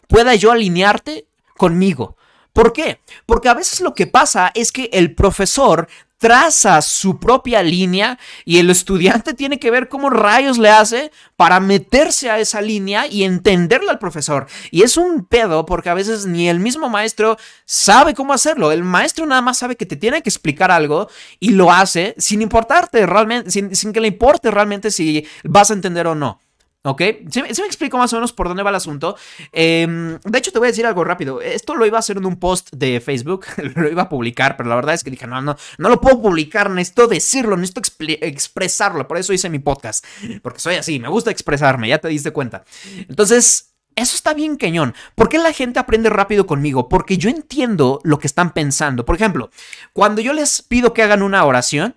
pueda 0.08 0.36
yo 0.36 0.52
alinearte 0.52 1.28
conmigo? 1.58 2.18
¿Por 2.54 2.74
qué? 2.74 3.00
Porque 3.26 3.50
a 3.50 3.54
veces 3.54 3.82
lo 3.82 3.94
que 3.94 4.08
pasa 4.08 4.52
es 4.54 4.72
que 4.72 4.90
el 4.94 5.16
profesor 5.16 5.88
traza 6.20 6.82
su 6.82 7.18
propia 7.18 7.64
línea 7.64 8.20
y 8.46 8.60
el 8.60 8.70
estudiante 8.70 9.34
tiene 9.34 9.58
que 9.58 9.72
ver 9.72 9.90
cómo 9.90 10.10
rayos 10.10 10.60
le 10.60 10.70
hace 10.70 11.12
para 11.36 11.60
meterse 11.60 12.30
a 12.30 12.40
esa 12.40 12.62
línea 12.62 13.08
y 13.08 13.24
entenderle 13.24 13.90
al 13.90 14.00
profesor. 14.00 14.46
Y 14.70 14.84
es 14.84 14.98
un 14.98 15.26
pedo 15.26 15.66
porque 15.66 15.90
a 15.90 15.94
veces 15.96 16.28
ni 16.28 16.50
el 16.50 16.60
mismo 16.60 16.90
maestro 16.90 17.38
sabe 17.66 18.14
cómo 18.14 18.34
hacerlo. 18.34 18.72
El 18.72 18.84
maestro 18.84 19.26
nada 19.26 19.42
más 19.42 19.58
sabe 19.58 19.78
que 19.78 19.86
te 19.86 19.96
tiene 19.96 20.22
que 20.22 20.30
explicar 20.30 20.70
algo 20.70 21.10
y 21.40 21.52
lo 21.52 21.72
hace 21.72 22.14
sin 22.18 22.42
importarte 22.42 23.06
realmente, 23.06 23.50
sin, 23.50 23.76
sin 23.76 23.94
que 23.94 24.02
le 24.02 24.10
importe 24.10 24.52
realmente 24.52 24.92
si 24.92 25.26
vas 25.44 25.72
a 25.72 25.74
entender 25.74 26.06
o 26.06 26.16
no. 26.16 26.40
¿Ok? 26.84 27.02
¿Se, 27.30 27.44
me 27.44 27.50
explico 27.50 27.98
más 27.98 28.14
o 28.14 28.16
menos 28.16 28.32
por 28.32 28.48
dónde 28.48 28.64
va 28.64 28.70
el 28.70 28.76
asunto? 28.78 29.18
Em, 29.52 30.18
de 30.24 30.38
hecho, 30.38 30.54
te 30.54 30.60
voy 30.60 30.68
a 30.68 30.72
decir 30.72 30.86
algo 30.86 31.04
rápido. 31.04 31.42
Esto 31.42 31.76
lo 31.76 31.86
iba 31.86 31.98
a 31.98 32.00
hacer 32.00 32.16
en 32.16 32.26
un 32.26 32.38
post 32.38 32.70
de 32.72 33.02
Facebook, 33.02 33.46
lo 33.76 33.90
iba 33.90 34.04
a 34.04 34.10
publicar, 34.10 34.56
pero 34.56 34.70
la 34.70 34.76
verdad 34.76 34.96
es 34.96 35.04
que 35.04 35.12
dije, 35.12 35.28
no, 35.28 35.42
no, 35.42 35.58
no 35.78 35.90
lo 35.90 36.00
puedo 36.00 36.22
publicar, 36.22 36.70
necesito 36.70 37.08
decirlo, 37.08 37.58
necesito 37.58 37.82
expresarlo. 38.22 39.08
Por 39.10 39.18
eso 39.18 39.34
hice 39.34 39.50
mi 39.50 39.60
podcast, 39.60 40.06
porque 40.42 40.60
soy 40.62 40.76
así, 40.76 41.00
me 41.00 41.10
gusta 41.10 41.32
expresarme, 41.32 41.90
ya 41.90 41.98
te 41.98 42.08
diste 42.08 42.32
cuenta. 42.32 42.64
Entonces, 43.10 43.66
Eso 43.96 44.16
está 44.16 44.34
bien 44.34 44.56
cañón. 44.56 44.94
¿Por 45.16 45.28
qué 45.28 45.38
la 45.40 45.52
gente 45.52 45.80
aprende 45.80 46.10
rápido 46.10 46.46
conmigo? 46.46 46.88
Porque 46.88 47.18
yo 47.18 47.30
entiendo 47.30 48.00
lo 48.06 48.18
que 48.18 48.28
están 48.28 48.54
pensando. 48.54 49.04
Por 49.04 49.16
ejemplo, 49.18 49.50
cuando 49.92 50.22
yo 50.22 50.32
les 50.32 50.62
pido 50.62 50.94
que 50.94 51.04
hagan 51.04 51.22
una 51.22 51.44
oración 51.44 51.96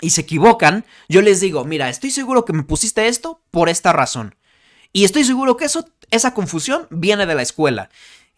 y 0.00 0.10
se 0.10 0.22
equivocan, 0.22 0.84
yo 1.08 1.22
les 1.22 1.40
digo, 1.40 1.64
mira, 1.64 1.88
estoy 1.88 2.10
seguro 2.10 2.44
que 2.44 2.52
me 2.52 2.62
pusiste 2.62 3.08
esto 3.08 3.40
por 3.50 3.68
esta 3.68 3.92
razón. 3.92 4.36
Y 4.92 5.04
estoy 5.04 5.24
seguro 5.24 5.56
que 5.56 5.64
eso, 5.64 5.88
esa 6.10 6.34
confusión 6.34 6.86
viene 6.90 7.26
de 7.26 7.34
la 7.34 7.42
escuela. 7.42 7.90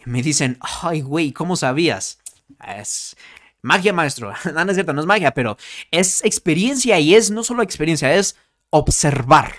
Y 0.05 0.11
me 0.11 0.23
dicen, 0.23 0.59
ay, 0.83 1.03
güey, 1.03 1.33
¿cómo 1.33 1.57
sabías? 1.57 2.19
Es 2.67 3.17
magia, 3.63 3.93
maestro. 3.93 4.33
No, 4.55 4.65
no 4.65 4.71
es 4.71 4.77
cierto, 4.77 4.93
no 4.93 5.01
es 5.01 5.07
magia, 5.07 5.35
pero 5.35 5.59
es 5.91 6.25
experiencia 6.25 6.99
y 6.99 7.15
es 7.15 7.31
no 7.31 7.45
solo 7.45 7.63
experiencia, 7.63 8.15
es 8.15 8.37
observar 8.71 9.55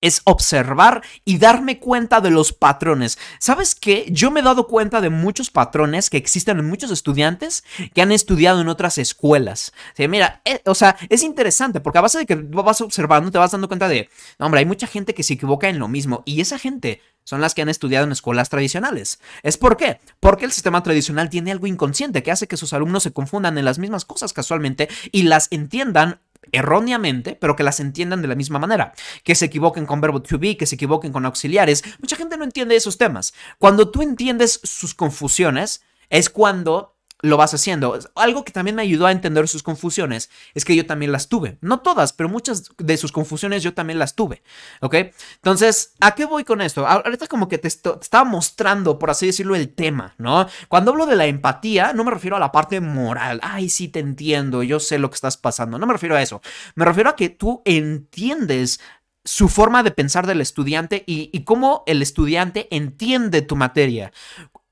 es 0.00 0.22
observar 0.24 1.02
y 1.24 1.38
darme 1.38 1.78
cuenta 1.78 2.20
de 2.20 2.30
los 2.30 2.52
patrones. 2.52 3.18
¿Sabes 3.38 3.74
qué? 3.74 4.06
Yo 4.10 4.30
me 4.30 4.40
he 4.40 4.42
dado 4.42 4.66
cuenta 4.66 5.00
de 5.00 5.10
muchos 5.10 5.50
patrones 5.50 6.10
que 6.10 6.16
existen 6.16 6.58
en 6.58 6.68
muchos 6.68 6.90
estudiantes 6.90 7.64
que 7.94 8.02
han 8.02 8.12
estudiado 8.12 8.60
en 8.60 8.68
otras 8.68 8.98
escuelas. 8.98 9.72
mira, 9.98 10.40
eh, 10.44 10.60
o 10.66 10.74
sea, 10.74 10.96
es 11.08 11.22
interesante 11.22 11.80
porque 11.80 11.98
a 11.98 12.02
base 12.02 12.18
de 12.18 12.26
que 12.26 12.34
vas 12.34 12.80
observando 12.80 13.30
te 13.30 13.38
vas 13.38 13.52
dando 13.52 13.68
cuenta 13.68 13.88
de, 13.88 14.08
hombre, 14.38 14.60
hay 14.60 14.66
mucha 14.66 14.86
gente 14.86 15.14
que 15.14 15.22
se 15.22 15.34
equivoca 15.34 15.68
en 15.68 15.78
lo 15.78 15.88
mismo 15.88 16.22
y 16.24 16.40
esa 16.40 16.58
gente 16.58 17.00
son 17.24 17.40
las 17.40 17.54
que 17.54 17.62
han 17.62 17.68
estudiado 17.68 18.06
en 18.06 18.12
escuelas 18.12 18.48
tradicionales. 18.48 19.20
¿Es 19.42 19.56
por 19.56 19.76
qué? 19.76 20.00
Porque 20.18 20.46
el 20.46 20.52
sistema 20.52 20.82
tradicional 20.82 21.30
tiene 21.30 21.52
algo 21.52 21.66
inconsciente 21.66 22.22
que 22.22 22.32
hace 22.32 22.48
que 22.48 22.56
sus 22.56 22.72
alumnos 22.72 23.02
se 23.02 23.12
confundan 23.12 23.58
en 23.58 23.64
las 23.64 23.78
mismas 23.78 24.04
cosas 24.04 24.32
casualmente 24.32 24.88
y 25.12 25.22
las 25.24 25.48
entiendan 25.50 26.20
erróneamente, 26.52 27.36
pero 27.40 27.56
que 27.56 27.62
las 27.62 27.80
entiendan 27.80 28.22
de 28.22 28.28
la 28.28 28.34
misma 28.34 28.58
manera. 28.58 28.92
Que 29.24 29.34
se 29.34 29.46
equivoquen 29.46 29.86
con 29.86 30.00
verbo 30.00 30.22
to 30.22 30.38
be, 30.38 30.56
que 30.56 30.66
se 30.66 30.74
equivoquen 30.74 31.12
con 31.12 31.26
auxiliares. 31.26 31.82
Mucha 32.00 32.16
gente 32.16 32.36
no 32.36 32.44
entiende 32.44 32.76
esos 32.76 32.98
temas. 32.98 33.34
Cuando 33.58 33.90
tú 33.90 34.02
entiendes 34.02 34.60
sus 34.62 34.94
confusiones, 34.94 35.82
es 36.08 36.30
cuando 36.30 36.96
lo 37.22 37.36
vas 37.36 37.54
haciendo. 37.54 37.98
Algo 38.14 38.44
que 38.44 38.52
también 38.52 38.76
me 38.76 38.82
ayudó 38.82 39.06
a 39.06 39.12
entender 39.12 39.48
sus 39.48 39.62
confusiones 39.62 40.30
es 40.54 40.64
que 40.64 40.76
yo 40.76 40.86
también 40.86 41.12
las 41.12 41.28
tuve. 41.28 41.58
No 41.60 41.80
todas, 41.80 42.12
pero 42.12 42.28
muchas 42.28 42.70
de 42.78 42.96
sus 42.96 43.12
confusiones 43.12 43.62
yo 43.62 43.74
también 43.74 43.98
las 43.98 44.14
tuve. 44.14 44.42
¿Ok? 44.80 44.94
Entonces, 45.36 45.94
¿a 46.00 46.14
qué 46.14 46.24
voy 46.24 46.44
con 46.44 46.60
esto? 46.60 46.86
Ahorita 46.86 47.26
como 47.26 47.48
que 47.48 47.58
te, 47.58 47.68
estaba 47.68 48.24
mostrando, 48.24 48.98
por 48.98 49.10
así 49.10 49.26
decirlo, 49.26 49.54
el 49.54 49.74
tema, 49.74 50.14
¿no? 50.18 50.46
Cuando 50.68 50.92
hablo 50.92 51.06
de 51.06 51.16
la 51.16 51.26
empatía, 51.26 51.92
no 51.92 52.04
me 52.04 52.10
refiero 52.10 52.36
a 52.36 52.40
la 52.40 52.52
parte 52.52 52.80
moral. 52.80 53.40
Ay, 53.42 53.68
sí, 53.68 53.88
te 53.88 54.00
entiendo, 54.00 54.62
yo 54.62 54.80
sé 54.80 54.98
lo 54.98 55.10
que 55.10 55.16
estás 55.16 55.36
pasando. 55.36 55.78
No 55.78 55.86
me 55.86 55.92
refiero 55.92 56.16
a 56.16 56.22
eso. 56.22 56.40
Me 56.74 56.84
refiero 56.84 57.10
a 57.10 57.16
que 57.16 57.28
tú 57.28 57.62
entiendes 57.64 58.80
su 59.24 59.48
forma 59.48 59.82
de 59.82 59.90
pensar 59.90 60.26
del 60.26 60.40
estudiante 60.40 61.04
y, 61.06 61.28
y, 61.32 61.44
cómo 61.44 61.82
el 61.86 62.00
estudiante 62.00 62.68
entiende 62.70 63.42
tu 63.42 63.54
materia. 63.54 64.12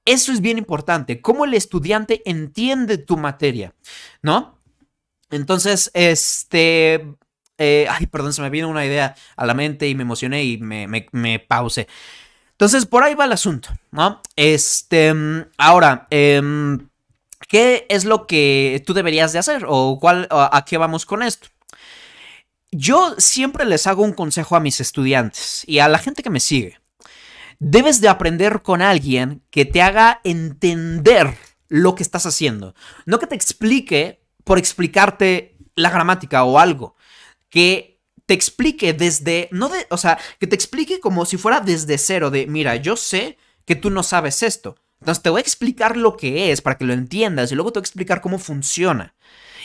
Eso 0.09 0.33
es 0.33 0.41
bien 0.41 0.57
importante, 0.57 1.21
cómo 1.21 1.45
el 1.45 1.53
estudiante 1.53 2.23
entiende 2.25 2.97
tu 2.97 3.19
materia, 3.19 3.75
¿no? 4.23 4.59
Entonces, 5.31 5.91
este... 5.93 7.15
Eh, 7.59 7.87
ay, 7.91 8.07
perdón, 8.07 8.33
se 8.33 8.41
me 8.41 8.49
vino 8.49 8.71
una 8.71 8.87
idea 8.87 9.15
a 9.37 9.45
la 9.45 9.53
mente 9.53 9.87
y 9.87 9.95
me 9.95 10.05
emocioné 10.05 10.45
y 10.45 10.57
me, 10.57 10.87
me, 11.13 11.39
pause. 11.41 11.89
Entonces, 12.53 12.87
por 12.87 13.03
ahí 13.03 13.15
va 13.15 13.27
el 13.27 13.33
asunto, 13.33 13.69
¿no? 13.91 14.23
Este, 14.35 15.13
ahora, 15.59 16.07
em, 16.09 16.89
¿qué 17.47 17.85
es 17.91 18.07
lo 18.07 18.27
que 18.27 18.83
tú 18.87 18.95
deberías 18.95 19.35
de 19.35 19.41
hacer? 19.41 19.67
¿O 19.69 19.99
cuál, 20.01 20.27
a 20.31 20.65
qué 20.67 20.79
vamos 20.79 21.05
con 21.05 21.23
esto? 21.23 21.49
Yo 22.71 23.15
siempre 23.19 23.67
les 23.67 23.87
hago 23.87 24.05
un 24.05 24.15
consejo 24.15 24.57
a 24.57 24.61
mis 24.61 24.81
estudiantes 24.81 25.65
y 25.67 25.81
a 25.81 25.89
la 25.89 25.99
gente 25.99 26.23
que 26.23 26.31
me 26.31 26.41
sigue. 26.41 26.79
Debes 27.59 28.01
de 28.01 28.09
aprender 28.09 28.63
con 28.63 28.83
alguien 28.83 29.43
que 29.51 29.65
te 29.65 29.83
haga 29.83 30.21
entender 30.25 31.37
lo 31.69 31.95
que 31.95 32.03
estás 32.03 32.27
haciendo. 32.27 32.75
No 33.05 33.19
que 33.19 33.27
te 33.27 33.35
explique 33.35 34.23
por 34.45 34.59
explicarte 34.59 35.57
la 35.75 35.91
gramática 35.91 36.45
o 36.45 36.59
algo. 36.59 36.97
Que 37.49 38.01
te 38.27 38.35
explique 38.35 38.93
desde, 38.93 39.49
no 39.53 39.69
de, 39.69 39.87
o 39.91 39.97
sea, 39.97 40.19
que 40.39 40.47
te 40.47 40.55
explique 40.55 41.01
como 41.01 41.25
si 41.25 41.37
fuera 41.37 41.61
desde 41.61 41.99
cero, 41.99 42.31
de, 42.31 42.47
mira, 42.47 42.77
yo 42.77 42.97
sé 42.97 43.39
que 43.65 43.75
tú 43.75 43.91
no 43.91 44.03
sabes 44.03 44.43
esto. 44.43 44.77
Entonces 45.01 45.23
te 45.23 45.31
voy 45.31 45.39
a 45.39 45.43
explicar 45.43 45.97
lo 45.97 46.17
que 46.17 46.53
es 46.53 46.61
para 46.61 46.77
que 46.77 46.85
lo 46.85 46.93
entiendas 46.93 47.51
y 47.51 47.55
luego 47.55 47.73
te 47.73 47.79
voy 47.79 47.85
a 47.85 47.89
explicar 47.89 48.21
cómo 48.21 48.39
funciona. 48.39 49.15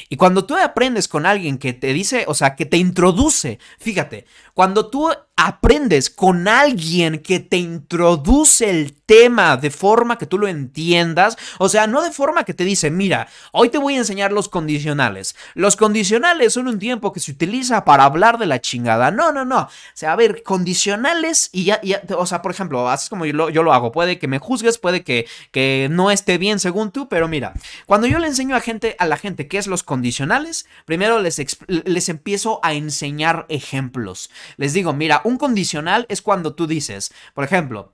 Y 0.10 0.18
cuando 0.18 0.46
tú 0.46 0.56
aprendes 0.56 1.08
con 1.08 1.26
alguien 1.26 1.58
que 1.58 1.74
te 1.74 1.94
dice, 1.94 2.26
o 2.28 2.34
sea, 2.34 2.56
que 2.56 2.66
te 2.66 2.78
introduce, 2.78 3.60
fíjate, 3.80 4.26
cuando 4.54 4.88
tú 4.90 5.10
aprendes 5.36 6.12
con 6.12 6.48
alguien 6.48 7.20
que 7.20 7.40
te 7.40 7.58
introduce 7.58 8.70
el 8.70 8.94
tema 8.94 9.58
de 9.58 9.72
forma 9.72 10.18
que 10.18 10.28
tú 10.28 10.38
lo 10.38 10.48
entiendas, 10.48 11.38
o 11.58 11.70
sea, 11.70 11.88
no 11.88 12.04
de 12.04 12.12
forma 12.12 12.44
que 12.44 12.54
te 12.54 12.64
dice, 12.64 12.92
mira, 12.92 13.28
hoy 13.52 13.70
te 13.70 13.80
voy 13.80 13.96
a 13.96 14.00
enseñar 14.00 14.32
los 14.32 14.48
condicionales. 14.48 15.36
Los 15.56 15.76
condicionales 15.76 16.54
son 16.54 16.68
un 16.68 16.78
tiempo 16.78 17.12
que 17.12 17.20
se 17.20 17.32
utiliza 17.32 17.84
para 17.84 18.06
hablar 18.06 18.38
de 18.38 18.46
la 18.46 18.62
chingada. 18.62 19.10
No, 19.10 19.32
no, 19.32 19.44
no. 19.44 19.62
O 19.62 19.70
sea, 19.94 20.14
a 20.14 20.16
ver, 20.16 20.44
condicionales 20.44 21.50
y 21.52 21.66
ya, 21.66 21.82
o 22.16 22.26
sea, 22.28 22.42
por 22.42 22.52
ejemplo, 22.52 22.88
así 22.90 23.10
como 23.10 23.26
yo 23.26 23.34
lo, 23.34 23.50
yo 23.50 23.64
lo 23.64 23.74
hago, 23.74 23.92
puede 23.92 24.20
que 24.20 24.28
me 24.28 24.40
juzgues, 24.40 24.78
puede 24.78 25.04
que, 25.04 25.26
que 25.52 25.88
no 25.90 26.12
esté 26.12 26.38
bien 26.38 26.60
según 26.60 26.92
tú, 26.92 27.10
pero 27.10 27.28
mira, 27.28 27.54
cuando 27.88 28.08
yo 28.08 28.20
le 28.20 28.28
enseño 28.28 28.56
a 28.56 28.62
gente, 28.62 28.96
a 29.00 29.08
la 29.08 29.18
gente 29.18 29.48
qué 29.48 29.58
es 29.58 29.68
los 29.68 29.82
condicionales, 29.82 29.93
primero 30.86 31.20
les, 31.20 31.42
les 31.68 32.10
empiezo 32.10 32.60
a 32.64 32.74
enseñar 32.74 33.46
ejemplos. 33.50 34.30
Les 34.58 34.74
digo, 34.74 34.94
mira, 34.94 35.22
un 35.24 35.38
condicional 35.38 36.06
es 36.10 36.22
cuando 36.22 36.56
tú 36.56 36.68
dices, 36.68 37.14
por 37.34 37.44
ejemplo, 37.44 37.94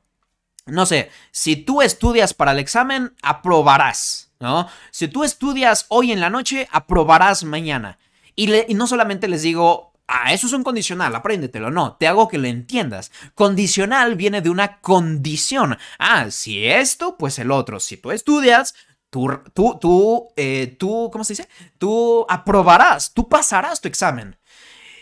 no 0.66 0.86
sé, 0.86 1.10
si 1.32 1.56
tú 1.56 1.82
estudias 1.82 2.34
para 2.34 2.52
el 2.52 2.60
examen, 2.60 3.14
aprobarás, 3.22 4.32
¿no? 4.40 4.68
Si 4.92 5.08
tú 5.08 5.24
estudias 5.24 5.86
hoy 5.90 6.12
en 6.12 6.20
la 6.20 6.30
noche, 6.30 6.68
aprobarás 6.72 7.44
mañana. 7.44 7.98
Y, 8.36 8.54
y 8.54 8.74
no 8.74 8.88
solamente 8.88 9.28
les 9.28 9.42
digo, 9.42 9.94
ah, 10.10 10.34
eso 10.34 10.48
es 10.48 10.54
un 10.54 10.64
condicional, 10.64 11.16
apréndetelo, 11.16 11.72
no, 11.72 11.96
te 11.98 12.08
hago 12.08 12.28
que 12.28 12.38
lo 12.38 12.48
entiendas. 12.48 13.12
Condicional 13.36 14.16
viene 14.16 14.42
de 14.42 14.50
una 14.50 14.80
condición. 14.80 15.78
Ah, 15.98 16.32
si 16.32 16.66
esto, 16.66 17.18
pues 17.18 17.40
el 17.40 17.52
otro. 17.52 17.80
Si 17.80 17.98
tú 17.98 18.12
estudias, 18.12 18.76
Tú, 19.10 19.28
tú, 19.54 19.78
tú, 19.80 20.28
eh, 20.36 20.76
tú, 20.78 21.10
¿cómo 21.12 21.24
se 21.24 21.34
dice? 21.34 21.50
Tú 21.78 22.26
aprobarás, 22.30 23.14
tú 23.14 23.28
pasarás 23.28 23.82
tu 23.82 23.88
examen. 23.88 24.38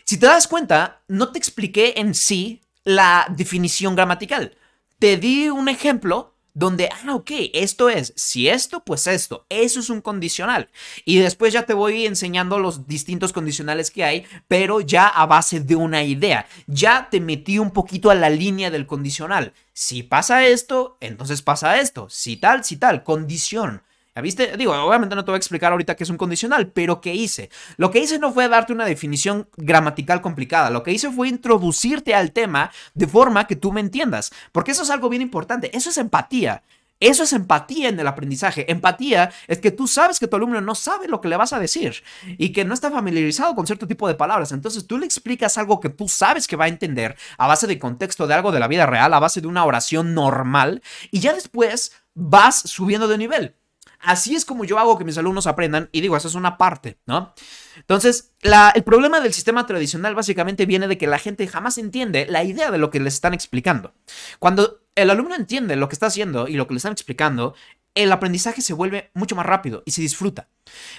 Si 0.06 0.18
te 0.18 0.26
das 0.26 0.48
cuenta, 0.48 1.02
no 1.08 1.32
te 1.32 1.40
expliqué 1.40 1.96
en 1.98 2.14
sí 2.14 2.62
la 2.86 3.28
definición 3.36 3.96
gramatical. 3.96 4.56
Te 5.00 5.18
di 5.18 5.50
un 5.50 5.68
ejemplo 5.68 6.38
donde, 6.58 6.90
ah, 6.90 7.14
ok, 7.14 7.30
esto 7.54 7.88
es, 7.88 8.14
si 8.16 8.50
esto, 8.50 8.84
pues 8.84 9.06
esto, 9.06 9.46
eso 9.48 9.80
es 9.80 9.92
un 9.92 10.02
condicional. 10.02 10.70
Y 11.06 11.20
después 11.20 11.54
ya 11.54 11.68
te 11.68 11.76
voy 11.76 12.08
enseñando 12.08 12.58
los 12.58 12.88
distintos 12.88 13.32
condicionales 13.32 13.92
que 13.92 14.04
hay, 14.04 14.26
pero 14.48 14.82
ya 14.82 15.08
a 15.08 15.28
base 15.28 15.60
de 15.60 15.76
una 15.76 16.04
idea. 16.04 16.48
Ya 16.66 17.10
te 17.12 17.20
metí 17.20 17.60
un 17.60 17.70
poquito 17.70 18.10
a 18.10 18.16
la 18.16 18.32
línea 18.32 18.72
del 18.72 18.88
condicional. 18.88 19.54
Si 19.74 20.02
pasa 20.02 20.48
esto, 20.48 20.98
entonces 21.00 21.44
pasa 21.44 21.80
esto. 21.80 22.10
Si 22.10 22.38
tal, 22.38 22.64
si 22.64 22.78
tal, 22.78 23.04
condición. 23.04 23.84
¿Ya 24.18 24.22
viste? 24.22 24.58
Digo, 24.58 24.74
obviamente 24.74 25.16
no 25.16 25.24
te 25.24 25.30
voy 25.30 25.36
a 25.36 25.38
explicar 25.38 25.72
ahorita 25.72 25.96
qué 25.96 26.04
es 26.04 26.10
un 26.10 26.18
condicional, 26.18 26.72
pero 26.72 27.02
¿qué 27.02 27.14
hice? 27.14 27.52
Lo 27.78 27.92
que 27.92 28.00
hice 28.00 28.18
no 28.18 28.34
fue 28.34 28.50
darte 28.50 28.74
una 28.74 28.84
definición 28.84 29.48
gramatical 29.58 30.24
complicada, 30.24 30.72
lo 30.72 30.82
que 30.82 30.92
hice 30.92 31.12
fue 31.12 31.28
introducirte 31.28 32.16
al 32.16 32.32
tema 32.32 32.72
de 32.96 33.06
forma 33.06 33.46
que 33.46 33.56
tú 33.56 33.72
me 33.72 33.80
entiendas, 33.80 34.32
porque 34.52 34.72
eso 34.72 34.82
es 34.82 34.90
algo 34.90 35.08
bien 35.08 35.22
importante, 35.22 35.70
eso 35.78 35.92
es 35.92 36.00
empatía. 36.00 36.64
Eso 37.00 37.22
es 37.22 37.34
empatía 37.34 37.90
en 37.90 38.00
el 38.00 38.08
aprendizaje. 38.08 38.72
Empatía 38.72 39.32
es 39.48 39.60
que 39.60 39.70
tú 39.70 39.88
sabes 39.88 40.18
que 40.18 40.28
tu 40.28 40.36
alumno 40.36 40.60
no 40.62 40.74
sabe 40.74 41.08
lo 41.08 41.22
que 41.22 41.28
le 41.28 41.38
vas 41.38 41.54
a 41.54 41.60
decir 41.60 42.02
y 42.40 42.52
que 42.54 42.66
no 42.66 42.74
está 42.74 42.90
familiarizado 42.90 43.54
con 43.54 43.68
cierto 43.68 43.86
tipo 43.86 44.08
de 44.08 44.16
palabras. 44.16 44.52
Entonces 44.52 44.88
tú 44.88 44.98
le 44.98 45.06
explicas 45.06 45.60
algo 45.60 45.80
que 45.80 45.90
tú 45.90 46.08
sabes 46.08 46.48
que 46.48 46.56
va 46.56 46.66
a 46.66 46.70
entender 46.70 47.16
a 47.38 47.46
base 47.46 47.68
de 47.68 47.78
contexto 47.78 48.26
de 48.26 48.34
algo 48.34 48.52
de 48.52 48.60
la 48.60 48.68
vida 48.68 48.88
real, 48.88 49.14
a 49.14 49.20
base 49.20 49.42
de 49.42 49.48
una 49.48 49.64
oración 49.64 50.16
normal 50.16 50.82
y 51.12 51.20
ya 51.20 51.34
después 51.34 51.92
vas 52.16 52.62
subiendo 52.62 53.08
de 53.08 53.20
nivel. 53.20 53.57
Así 54.00 54.36
es 54.36 54.46
como 54.46 54.64
yo 54.64 54.78
hago 54.78 54.98
que 54.98 55.04
mis 55.04 55.18
alumnos 55.18 55.48
aprendan 55.48 55.90
y 55.92 56.02
digo, 56.02 56.16
eso 56.16 56.28
es 56.28 56.36
una 56.36 56.58
parte, 56.58 57.00
¿no? 57.06 57.34
Entonces, 57.78 58.32
el 58.42 58.84
problema 58.84 59.20
del 59.20 59.34
sistema 59.34 59.66
tradicional 59.66 60.16
básicamente 60.16 60.66
viene 60.66 60.88
de 60.88 60.98
que 60.98 61.08
la 61.08 61.20
gente 61.20 61.48
jamás 61.48 61.78
entiende 61.78 62.28
la 62.28 62.44
idea 62.44 62.72
de 62.72 62.78
lo 62.78 62.92
que 62.92 63.00
les 63.00 63.16
están 63.16 63.34
explicando. 63.34 63.94
Cuando 64.40 64.82
el 64.96 65.10
alumno 65.10 65.36
entiende 65.36 65.76
lo 65.76 65.90
que 65.90 65.94
está 65.94 66.08
haciendo 66.08 66.48
y 66.48 66.54
lo 66.54 66.68
que 66.68 66.74
le 66.74 66.78
están 66.78 66.92
explicando, 66.92 67.56
el 67.96 68.12
aprendizaje 68.12 68.62
se 68.62 68.74
vuelve 68.74 69.12
mucho 69.14 69.36
más 69.36 69.46
rápido 69.46 69.84
y 69.86 69.92
se 69.92 70.02
disfruta. 70.02 70.48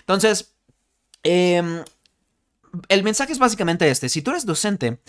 Entonces, 0.01 0.55
em, 1.23 1.85
el 2.89 3.03
mensaje 3.03 3.33
es 3.33 3.39
básicamente 3.39 3.91
este. 3.91 4.09
Si 4.09 4.23
tú 4.23 4.31
eres 4.31 4.47
docente, 4.47 5.01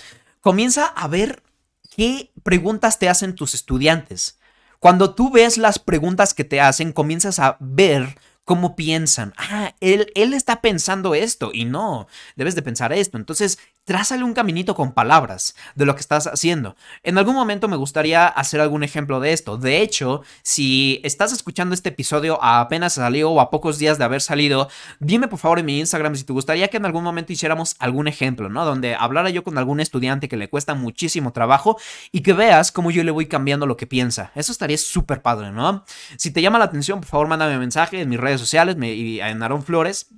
comienza 0.41 0.85
a 0.85 1.07
ver 1.07 1.43
qué 1.95 2.31
preguntas 2.43 2.99
te 2.99 3.09
hacen 3.09 3.35
tus 3.35 3.53
estudiantes. 3.53 4.38
Cuando 4.79 5.13
tú 5.13 5.29
ves 5.29 5.57
las 5.57 5.77
preguntas 5.77 6.33
que 6.33 6.45
te 6.45 6.61
hacen, 6.61 6.93
comienzas 6.93 7.39
a 7.39 7.57
ver 7.59 8.17
cómo 8.45 8.75
piensan. 8.75 9.33
Ah, 9.37 9.75
él, 9.79 10.11
él 10.15 10.33
está 10.33 10.61
pensando 10.61 11.13
esto 11.13 11.51
y 11.53 11.65
no, 11.65 12.07
debes 12.35 12.55
de 12.55 12.61
pensar 12.61 12.91
esto. 12.93 13.17
Entonces, 13.17 13.59
trázale 13.89 14.23
un 14.23 14.35
caminito 14.35 14.75
con 14.75 14.91
palabras 14.91 15.55
de 15.73 15.83
lo 15.87 15.95
que 15.95 16.01
estás 16.01 16.27
haciendo. 16.27 16.75
En 17.01 17.17
algún 17.17 17.33
momento 17.33 17.67
me 17.67 17.75
gustaría 17.75 18.27
hacer 18.27 18.61
algún 18.61 18.83
ejemplo 18.83 19.19
de 19.19 19.33
esto. 19.33 19.57
De 19.57 19.81
hecho, 19.81 20.21
si 20.43 21.01
estás 21.03 21.33
escuchando 21.33 21.73
este 21.73 21.89
episodio 21.89 22.37
a 22.39 22.61
apenas 22.61 22.93
salió 22.93 23.31
o 23.31 23.41
a 23.41 23.49
pocos 23.49 23.79
días 23.79 23.97
de 23.97 24.03
haber 24.03 24.21
salido, 24.21 24.69
dime 24.99 25.27
por 25.27 25.39
favor 25.39 25.57
en 25.57 25.65
mi 25.65 25.79
Instagram 25.79 26.15
si 26.15 26.23
te 26.23 26.33
gustaría 26.33 26.67
que 26.67 26.77
en 26.77 26.85
algún 26.85 27.03
momento 27.03 27.33
hiciéramos 27.33 27.75
algún 27.79 28.07
ejemplo, 28.07 28.47
¿no? 28.47 28.63
Donde 28.63 28.93
hablara 28.93 29.31
yo 29.31 29.43
con 29.43 29.57
algún 29.57 29.79
estudiante 29.79 30.29
que 30.29 30.37
le 30.37 30.51
cuesta 30.51 30.75
muchísimo 30.75 31.33
trabajo 31.33 31.79
y 32.11 32.21
que 32.21 32.33
veas 32.33 32.71
cómo 32.71 32.91
yo 32.91 33.03
le 33.03 33.09
voy 33.09 33.25
cambiando 33.25 33.65
lo 33.65 33.75
que 33.75 33.87
piensa. 33.87 34.31
Eso 34.35 34.51
estaría 34.51 34.77
súper 34.77 35.23
padre, 35.23 35.51
¿no? 35.51 35.83
Si 36.15 36.29
te 36.29 36.43
llama 36.43 36.59
la 36.59 36.65
atención, 36.65 36.99
por 36.99 37.09
favor, 37.09 37.27
mándame 37.27 37.55
un 37.55 37.61
mensaje 37.61 38.01
en 38.01 38.09
mis 38.09 38.19
redes 38.19 38.39
sociales 38.39 38.77
me, 38.77 38.93
y 38.93 39.19
en 39.19 39.41
Aaron 39.41 39.63
Flores 39.63 40.11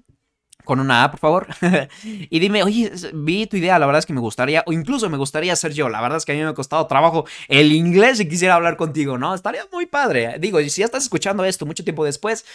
con 0.72 0.80
una 0.80 1.04
A, 1.04 1.12
por 1.12 1.20
favor. 1.20 1.48
y 2.06 2.40
dime, 2.40 2.64
oye, 2.64 2.90
vi 3.14 3.46
tu 3.46 3.58
idea, 3.58 3.78
la 3.78 3.86
verdad 3.88 4.00
es 4.00 4.06
que 4.06 4.14
me 4.14 4.22
gustaría, 4.22 4.64
o 4.66 4.72
incluso 4.72 5.10
me 5.10 5.18
gustaría 5.18 5.54
ser 5.58 5.74
yo. 5.74 5.90
La 5.90 6.00
verdad 6.00 6.18
es 6.18 6.24
que 6.24 6.32
a 6.32 6.36
mí 6.36 6.42
me 6.42 6.48
ha 6.48 6.54
costado 6.54 6.88
trabajo 6.88 7.26
el 7.50 7.74
inglés 7.74 8.22
y 8.22 8.30
quisiera 8.30 8.56
hablar 8.56 8.78
contigo, 8.78 9.18
¿no? 9.18 9.36
Estaría 9.36 9.66
muy 9.74 9.86
padre. 9.86 10.38
Digo, 10.40 10.62
si 10.62 10.80
ya 10.80 10.86
estás 10.86 11.04
escuchando 11.04 11.44
esto 11.44 11.66
mucho 11.66 11.84
tiempo 11.84 12.06
después, 12.06 12.46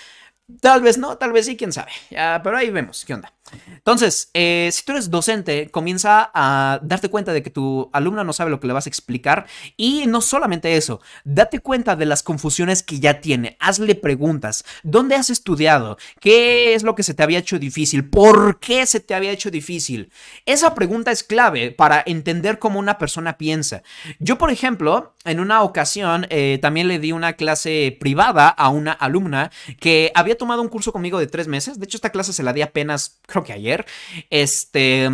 Tal 0.61 0.81
vez 0.81 0.97
no, 0.97 1.17
tal 1.19 1.33
vez 1.33 1.47
sí, 1.47 1.57
quién 1.57 1.73
sabe. 1.73 1.91
Pero 2.11 2.57
ahí 2.57 2.71
vemos 2.71 3.05
qué 3.05 3.15
onda. 3.15 3.33
Entonces, 3.69 4.31
eh, 4.35 4.71
si 4.73 4.85
tú 4.85 4.93
eres 4.93 5.11
docente, 5.11 5.71
comienza 5.71 6.31
a 6.35 6.81
darte 6.83 7.09
cuenta 7.09 7.33
de 7.33 7.43
que 7.43 7.51
tu 7.51 7.91
alumno 7.93 8.25
no 8.25 8.33
sabe 8.33 8.51
lo 8.51 8.61
que 8.61 8.67
le 8.67 8.73
vas 8.73 8.87
a 8.87 8.91
explicar. 8.91 9.47
Y 9.77 10.07
no 10.07 10.21
solamente 10.21 10.77
eso, 10.77 11.01
date 11.25 11.61
cuenta 11.61 11.97
de 11.97 12.07
las 12.07 12.23
confusiones 12.23 12.83
que 12.83 13.01
ya 13.01 13.21
tiene. 13.21 13.57
Hazle 13.61 13.95
preguntas. 13.97 14.65
¿Dónde 14.83 15.17
has 15.17 15.31
estudiado? 15.31 15.99
¿Qué 16.21 16.75
es 16.75 16.83
lo 16.83 16.95
que 16.95 17.03
se 17.03 17.15
te 17.15 17.23
había 17.23 17.39
hecho 17.39 17.59
difícil? 17.59 18.09
¿Por 18.09 18.61
qué 18.61 18.87
se 18.87 19.01
te 19.01 19.15
había 19.15 19.33
hecho 19.33 19.51
difícil? 19.51 20.11
Esa 20.45 20.75
pregunta 20.75 21.11
es 21.11 21.23
clave 21.23 21.73
para 21.73 22.03
entender 22.07 22.59
cómo 22.59 22.79
una 22.79 22.99
persona 22.99 23.37
piensa. 23.37 23.83
Yo, 24.19 24.39
por 24.39 24.51
ejemplo, 24.51 25.15
en 25.27 25.41
una 25.41 25.63
ocasión 25.63 26.27
eh, 26.31 26.59
también 26.63 26.89
le 26.89 26.99
di 26.99 27.13
una 27.13 27.35
clase 27.35 27.97
privada 28.01 28.49
a 28.49 28.69
una 28.69 28.93
alumna 28.93 29.51
que 29.81 30.13
había 30.15 30.39
tomado 30.39 30.63
un 30.63 30.69
curso 30.69 30.93
conmigo 30.93 31.19
de 31.19 31.27
tres 31.27 31.49
meses. 31.49 31.79
De 31.79 31.85
hecho, 31.85 31.97
esta 31.97 32.11
clase 32.11 32.33
se 32.33 32.43
la 32.43 32.53
di 32.53 32.63
apenas, 32.63 33.21
creo 33.27 33.45
que 33.45 33.53
ayer. 33.53 33.87
Este. 34.31 35.09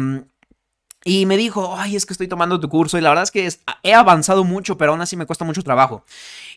Y 1.04 1.26
me 1.26 1.36
dijo, 1.36 1.74
ay, 1.76 1.96
es 1.96 2.06
que 2.06 2.12
estoy 2.12 2.28
tomando 2.28 2.60
tu 2.60 2.68
curso 2.68 2.96
y 2.96 3.00
la 3.00 3.08
verdad 3.08 3.24
es 3.24 3.32
que 3.32 3.52
he 3.82 3.92
avanzado 3.92 4.44
mucho, 4.44 4.78
pero 4.78 4.92
aún 4.92 5.00
así 5.00 5.16
me 5.16 5.26
cuesta 5.26 5.44
mucho 5.44 5.62
trabajo. 5.64 6.04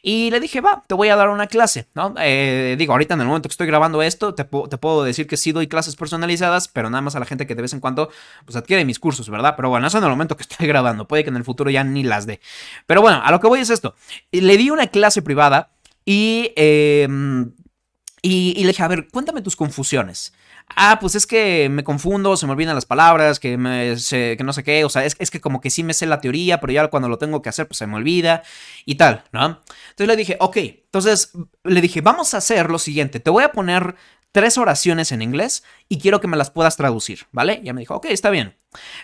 Y 0.08 0.30
le 0.30 0.40
dije, 0.40 0.62
va, 0.62 0.84
te 0.86 0.94
voy 0.94 1.10
a 1.10 1.16
dar 1.16 1.30
una 1.30 1.48
clase, 1.48 1.88
¿no? 1.96 2.14
Eh, 2.20 2.76
digo, 2.78 2.94
ahorita 2.94 3.16
en 3.16 3.22
el 3.22 3.26
momento 3.26 3.50
que 3.50 3.54
estoy 3.54 3.66
grabando 3.66 4.04
esto, 4.04 4.36
te, 4.36 4.46
puedo 4.46 5.04
decir 5.04 5.26
que 5.26 5.36
sí 5.36 5.52
doy 5.52 5.66
clases 5.66 5.96
personalizadas, 5.96 6.68
pero 6.68 6.92
nada 6.92 7.02
más 7.02 7.16
a 7.16 7.20
la 7.20 7.26
gente 7.26 7.48
que 7.48 7.56
de 7.56 7.64
vez 7.64 7.74
en 7.74 7.80
cuando, 7.80 8.12
pues 8.46 8.56
adquiere 8.56 8.86
mis 8.86 9.00
cursos, 9.00 9.28
¿verdad? 9.32 9.56
Pero 9.56 9.70
bueno, 9.70 9.88
eso 9.88 9.98
en 9.98 10.04
el 10.04 10.12
momento 10.12 10.38
que 10.38 10.44
estoy 10.44 10.68
grabando, 10.68 11.08
puede 11.08 11.24
que 11.24 11.32
en 11.32 11.38
el 11.38 11.44
futuro 11.44 11.72
ya 11.72 11.84
ni 11.84 12.04
las 12.04 12.28
dé. 12.28 12.40
Pero 12.86 13.02
bueno, 13.02 13.20
a 13.24 13.32
lo 13.32 13.40
que 13.40 13.48
voy 13.48 13.62
es 13.62 13.72
esto. 13.72 13.96
Le 14.32 14.58
di 14.58 14.70
una 14.70 14.86
clase 14.86 15.24
privada 15.24 15.72
y... 16.06 16.52
Eh, 16.56 17.08
y, 18.28 18.56
le 18.62 18.70
dije, 18.70 18.82
a 18.82 18.88
ver, 18.88 19.08
cuéntame 19.12 19.44
tus 19.44 19.56
confusiones. 19.56 20.34
Ah, 20.70 20.98
pues 21.00 21.16
es 21.16 21.28
que 21.28 21.70
me 21.70 21.84
confundo, 21.84 22.36
se 22.36 22.46
me 22.46 22.52
olvidan 22.54 22.76
las 22.76 22.86
palabras, 22.86 23.40
que, 23.40 23.58
me, 23.58 23.96
que 24.10 24.44
no 24.44 24.52
sé 24.52 24.64
qué, 24.64 24.84
o 24.84 24.90
sea, 24.90 25.06
es, 25.06 25.16
es, 25.20 25.32
que 25.32 25.40
como 25.40 25.62
que 25.62 25.70
sí 25.70 25.84
me 25.84 25.94
sé 25.94 26.06
la 26.06 26.20
teoría, 26.20 26.60
pero 26.60 26.74
ya 26.74 26.88
cuando 26.90 27.08
lo 27.08 27.18
tengo 27.18 27.42
que 27.42 27.50
hacer, 27.50 27.68
pues 27.68 27.78
se 27.78 27.88
me 27.88 27.96
olvida 27.96 28.44
y 28.84 28.96
tal, 28.96 29.24
¿no? 29.32 29.62
Entonces 29.90 30.08
le 30.08 30.16
dije, 30.16 30.38
ok, 30.40 30.58
entonces 30.58 31.32
le 31.64 31.82
dije, 31.82 32.02
vamos 32.02 32.34
a 32.34 32.38
hacer 32.38 32.70
lo 32.70 32.80
siguiente, 32.80 33.20
te 33.20 33.30
voy 33.30 33.44
a 33.44 33.52
poner 33.52 33.96
tres 34.36 34.58
oraciones 34.58 35.14
en 35.14 35.22
inglés 35.22 35.64
y 35.88 35.98
quiero 35.98 36.20
que 36.20 36.28
me 36.28 36.36
las 36.36 36.50
puedas 36.50 36.76
traducir, 36.76 37.28
¿vale? 37.32 37.62
Ya 37.64 37.72
me 37.72 37.80
dijo, 37.80 37.96
ok, 37.96 38.08
está 38.10 38.30
bien. 38.30 38.58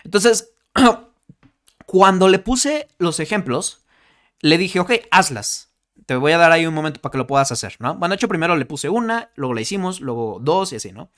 Entonces, 0.04 0.52
cuando 1.86 2.28
le 2.28 2.38
puse 2.38 2.88
los 2.98 3.18
ejemplos, 3.18 3.82
le 4.40 4.58
dije, 4.58 4.78
ok, 4.78 4.92
hazlas. 5.10 5.71
Te 6.06 6.16
voy 6.16 6.32
a 6.32 6.38
dar 6.38 6.52
ahí 6.52 6.66
un 6.66 6.74
momento 6.74 7.00
para 7.00 7.12
que 7.12 7.18
lo 7.18 7.26
puedas 7.26 7.52
hacer, 7.52 7.76
¿no? 7.78 7.94
Bueno, 7.94 8.12
de 8.12 8.16
hecho, 8.16 8.28
primero 8.28 8.56
le 8.56 8.66
puse 8.66 8.88
una, 8.88 9.30
luego 9.36 9.54
la 9.54 9.60
hicimos, 9.60 10.00
luego 10.00 10.38
dos 10.40 10.72
y 10.72 10.76
así, 10.76 10.92
¿no? 10.92 11.10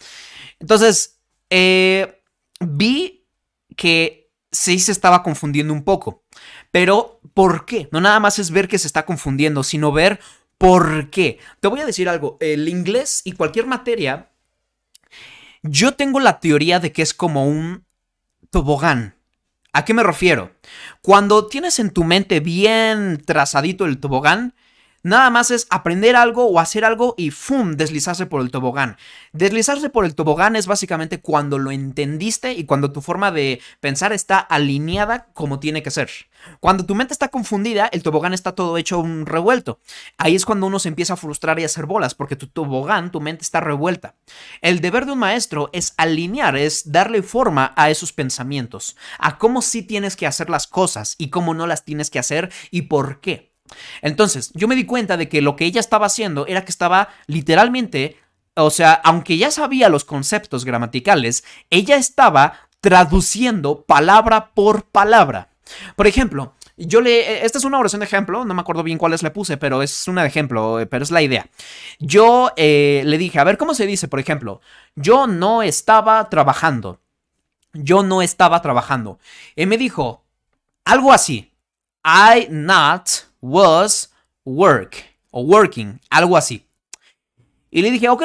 Entonces, 0.59 1.21
eh, 1.51 2.23
vi 2.61 3.27
que 3.77 4.31
sí 4.51 4.79
se 4.79 4.93
estaba 4.93 5.23
confundiendo 5.23 5.73
un 5.73 5.85
poco. 5.85 6.25
Pero, 6.71 7.21
¿por 7.35 7.67
qué? 7.67 7.89
No 7.93 8.01
nada 8.01 8.21
más 8.21 8.39
es 8.39 8.51
ver 8.51 8.69
que 8.69 8.79
se 8.79 8.87
está 8.87 9.05
confundiendo, 9.05 9.63
sino 9.63 9.93
ver 9.93 10.21
por 10.59 11.11
qué. 11.11 11.39
Te 11.61 11.69
voy 11.69 11.81
a 11.81 11.87
decir 11.87 12.09
algo, 12.09 12.37
el 12.41 12.69
inglés 12.69 13.23
y 13.25 13.33
cualquier 13.33 13.67
materia, 13.67 14.31
yo 15.63 15.95
tengo 15.95 16.21
la 16.21 16.41
teoría 16.41 16.79
de 16.81 16.93
que 16.93 17.03
es 17.03 17.15
como 17.15 17.47
un 17.47 17.85
tobogán. 18.51 19.17
¿A 19.73 19.85
qué 19.85 19.95
me 19.95 20.03
refiero? 20.03 20.53
Cuando 21.03 21.47
tienes 21.47 21.79
en 21.79 21.91
tu 21.91 22.05
mente 22.05 22.41
bien 22.41 23.21
trazadito 23.25 23.87
el 23.87 23.99
tobogán, 23.99 24.55
Nada 25.05 25.29
más 25.29 25.51
es 25.51 25.67
aprender 25.69 26.17
algo 26.17 26.47
o 26.47 26.59
hacer 26.59 26.83
algo 26.83 27.15
y 27.19 27.31
¡fum! 27.31 27.73
deslizarse 27.73 28.25
por 28.25 28.41
el 28.41 28.51
tobogán. 28.51 28.97
Deslizarse 29.35 29.91
por 29.91 30.07
el 30.07 30.15
tobogán 30.15 30.57
es 30.57 30.67
básicamente 30.67 31.21
cuando 31.21 31.59
lo 31.59 31.71
entendiste 31.71 32.55
y 32.55 32.65
cuando 32.65 32.91
tu 32.91 33.03
forma 33.03 33.31
de 33.31 33.61
pensar 33.81 34.15
está 34.15 34.39
alineada 34.39 35.27
como 35.35 35.61
tiene 35.61 35.83
que 35.83 35.91
ser. 35.91 36.09
Cuando 36.59 36.87
tu 36.87 36.95
mente 36.95 37.13
está 37.13 37.29
confundida, 37.29 37.87
el 37.93 38.03
tobogán 38.03 38.33
está 38.33 38.53
todo 38.53 38.79
hecho 38.79 38.99
un 38.99 39.27
revuelto. 39.27 39.79
Ahí 40.17 40.35
es 40.35 40.47
cuando 40.47 40.67
uno 40.67 40.79
se 40.79 40.89
empieza 40.89 41.13
a 41.13 41.19
frustrar 41.19 41.59
y 41.59 41.65
a 41.65 41.67
hacer 41.67 41.85
bolas, 41.85 42.15
porque 42.15 42.37
tu 42.37 42.47
tobogán, 42.47 43.13
tu 43.13 43.21
mente 43.21 43.43
está 43.43 43.61
revuelta. 43.61 44.15
El 44.63 44.81
deber 44.81 45.05
de 45.05 45.13
un 45.13 45.19
maestro 45.19 45.69
es 45.75 45.93
alinear, 45.99 46.57
es 46.57 46.93
darle 46.93 47.23
forma 47.23 47.75
a 47.77 47.91
esos 47.91 48.15
pensamientos, 48.15 48.97
a 49.19 49.37
cómo 49.37 49.61
sí 49.61 49.83
tienes 49.83 50.17
que 50.17 50.27
hacer 50.27 50.49
las 50.49 50.67
cosas 50.67 51.15
y 51.19 51.29
cómo 51.29 51.53
no 51.53 51.67
las 51.67 51.85
tienes 51.85 52.09
que 52.09 52.19
hacer 52.19 52.51
y 52.71 52.83
por 52.83 53.21
qué. 53.21 53.54
Entonces, 54.03 54.51
yo 54.55 54.69
me 54.69 54.77
di 54.77 54.85
cuenta 54.85 55.17
de 55.17 55.29
que 55.29 55.43
lo 55.43 55.57
que 55.57 55.65
ella 55.65 55.81
estaba 55.81 56.07
haciendo 56.07 56.47
era 56.47 56.65
que 56.65 56.71
estaba 56.71 57.09
literalmente, 57.27 58.19
o 58.55 58.71
sea, 58.71 58.93
aunque 58.93 59.37
ya 59.37 59.51
sabía 59.51 59.89
los 59.89 60.05
conceptos 60.05 60.65
gramaticales, 60.65 61.45
ella 61.71 61.97
estaba 61.97 62.69
traduciendo 62.81 63.83
palabra 63.83 64.51
por 64.55 64.85
palabra. 64.85 65.49
Por 65.97 66.07
ejemplo, 66.07 66.55
yo 66.77 67.01
le. 67.01 67.45
Esta 67.45 67.59
es 67.59 67.65
una 67.65 67.79
oración 67.79 68.01
de 68.01 68.07
ejemplo, 68.07 68.45
no 68.45 68.55
me 68.55 68.61
acuerdo 68.61 68.83
bien 68.83 68.99
cuáles 68.99 69.23
le 69.23 69.31
puse, 69.31 69.57
pero 69.57 69.83
es 69.83 70.09
una 70.09 70.23
de 70.23 70.29
ejemplo, 70.29 70.81
eh, 70.81 70.87
pero 70.87 71.05
es 71.05 71.11
la 71.11 71.23
idea. 71.23 71.47
Yo 71.99 72.51
eh, 72.57 73.03
le 73.07 73.17
dije, 73.17 73.39
a 73.39 73.45
ver, 73.45 73.57
¿cómo 73.57 73.75
se 73.75 73.87
dice, 73.87 74.09
por 74.09 74.21
ejemplo? 74.21 74.61
Yo 74.97 75.27
no 75.27 75.63
estaba 75.63 76.29
trabajando. 76.29 77.01
Yo 77.73 78.03
no 78.03 78.23
estaba 78.23 78.61
trabajando. 78.61 79.19
Y 79.57 79.67
me 79.67 79.79
dijo 79.79 80.25
algo 80.85 81.13
así. 81.13 81.53
I 82.05 82.49
not 82.51 83.09
was 83.45 84.11
work 84.45 84.97
o 85.31 85.43
working, 85.43 86.01
algo 86.09 86.37
así. 86.37 86.67
Y 87.71 87.83
le 87.83 87.91
dije, 87.91 88.09
ok, 88.09 88.23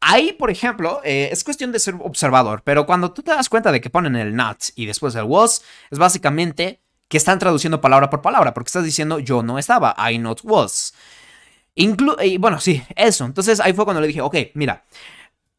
ahí, 0.00 0.32
por 0.32 0.50
ejemplo, 0.50 1.00
eh, 1.04 1.28
es 1.30 1.44
cuestión 1.44 1.70
de 1.70 1.78
ser 1.78 1.94
observador, 2.00 2.62
pero 2.64 2.84
cuando 2.84 3.12
tú 3.12 3.22
te 3.22 3.30
das 3.30 3.48
cuenta 3.48 3.70
de 3.70 3.80
que 3.80 3.90
ponen 3.90 4.16
el 4.16 4.34
not 4.34 4.64
y 4.74 4.86
después 4.86 5.14
el 5.14 5.24
was, 5.24 5.62
es 5.90 5.98
básicamente 5.98 6.80
que 7.08 7.16
están 7.16 7.38
traduciendo 7.38 7.80
palabra 7.80 8.10
por 8.10 8.22
palabra, 8.22 8.52
porque 8.52 8.68
estás 8.68 8.84
diciendo 8.84 9.20
yo 9.20 9.42
no 9.42 9.58
estaba, 9.58 9.94
I 10.10 10.18
not 10.18 10.40
was. 10.42 10.94
Inclu 11.76 12.16
bueno, 12.40 12.58
sí, 12.58 12.82
eso. 12.96 13.24
Entonces 13.24 13.60
ahí 13.60 13.72
fue 13.72 13.84
cuando 13.84 14.00
le 14.00 14.08
dije, 14.08 14.22
ok, 14.22 14.36
mira, 14.54 14.84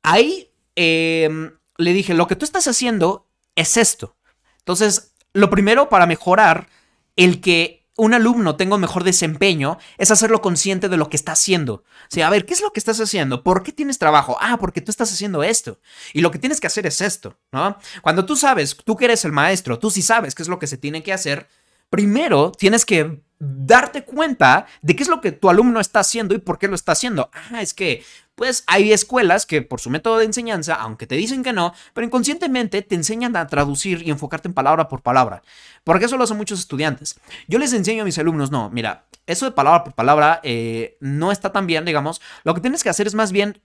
ahí 0.04 0.50
em, 0.76 1.52
le 1.78 1.94
dije, 1.94 2.14
lo 2.14 2.28
que 2.28 2.36
tú 2.36 2.44
estás 2.44 2.68
haciendo 2.68 3.28
es 3.56 3.78
esto. 3.78 4.16
Entonces, 4.60 5.14
lo 5.32 5.50
primero 5.50 5.88
para 5.88 6.08
mejorar 6.08 6.68
el 7.16 7.40
que 7.40 7.77
un 7.98 8.14
alumno 8.14 8.56
tenga 8.56 8.76
un 8.76 8.82
mejor 8.82 9.04
desempeño 9.04 9.78
es 9.98 10.12
hacerlo 10.12 10.42
consciente 10.42 10.88
de 10.88 10.98
lo 10.98 11.10
que 11.10 11.18
está 11.18 11.34
haciendo. 11.34 11.84
O 12.16 12.24
a 12.24 12.30
ver, 12.30 12.46
¿qué 12.46 12.54
es 12.54 12.62
lo 12.62 12.72
que 12.72 12.80
estás 12.80 13.02
haciendo? 13.02 13.44
¿Por 13.44 13.64
qué 13.64 13.72
tienes 13.72 13.98
trabajo? 13.98 14.38
Ah, 14.40 14.58
porque 14.58 14.82
tú 14.82 14.92
estás 14.92 15.12
haciendo 15.12 15.44
esto. 15.44 15.80
Y 16.14 16.22
lo 16.22 16.32
que 16.32 16.40
tienes 16.40 16.62
que 16.62 16.68
hacer 16.68 16.86
es 16.86 17.02
esto, 17.02 17.38
¿no? 17.52 17.78
Cuando 18.02 18.26
tú 18.26 18.36
sabes, 18.36 18.78
tú 18.86 18.96
que 18.96 19.06
eres 19.06 19.26
el 19.26 19.32
maestro, 19.32 19.80
tú 19.80 19.90
sí 19.90 20.02
sabes 20.02 20.36
qué 20.36 20.44
es 20.44 20.50
lo 20.50 20.60
que 20.60 20.68
se 20.68 20.78
tiene 20.78 21.02
que 21.02 21.12
hacer, 21.12 21.48
primero 21.90 22.52
tienes 22.52 22.86
que 22.86 23.22
darte 23.40 24.04
cuenta 24.04 24.68
de 24.82 24.96
qué 24.96 25.04
es 25.04 25.10
lo 25.10 25.22
que 25.22 25.32
tu 25.32 25.50
alumno 25.50 25.80
está 25.80 26.00
haciendo 26.00 26.36
y 26.36 26.40
por 26.40 26.60
qué 26.60 26.68
lo 26.68 26.76
está 26.76 26.92
haciendo. 26.92 27.30
Ah, 27.34 27.62
es 27.62 27.74
que, 27.74 28.04
pues 28.38 28.64
hay 28.68 28.94
escuelas 28.94 29.48
que 29.48 29.64
por 29.64 29.82
su 29.82 29.90
método 29.90 30.20
de 30.20 30.26
enseñanza, 30.26 30.76
aunque 30.76 31.08
te 31.08 31.16
dicen 31.16 31.42
que 31.42 31.54
no, 31.54 31.74
pero 31.96 32.06
inconscientemente 32.06 32.84
te 32.84 32.94
enseñan 32.94 33.36
a 33.36 33.48
traducir 33.48 34.04
y 34.06 34.12
enfocarte 34.12 34.48
en 34.48 34.54
palabra 34.54 34.88
por 34.88 35.02
palabra. 35.02 35.42
Porque 35.84 36.06
eso 36.06 36.18
lo 36.18 36.24
hacen 36.24 36.38
muchos 36.38 36.60
estudiantes. 36.60 37.20
Yo 37.48 37.58
les 37.58 37.74
enseño 37.74 38.04
a 38.04 38.06
mis 38.06 38.20
alumnos, 38.20 38.52
no, 38.52 38.70
mira, 38.70 39.08
eso 39.26 39.46
de 39.46 39.54
palabra 39.54 39.84
por 39.84 39.96
palabra 39.96 40.40
eh, 40.44 40.98
no 41.00 41.32
está 41.32 41.52
tan 41.52 41.66
bien, 41.66 41.84
digamos. 41.84 42.22
Lo 42.44 42.54
que 42.54 42.62
tienes 42.62 42.84
que 42.84 42.90
hacer 42.90 43.08
es 43.08 43.16
más 43.16 43.32
bien 43.32 43.60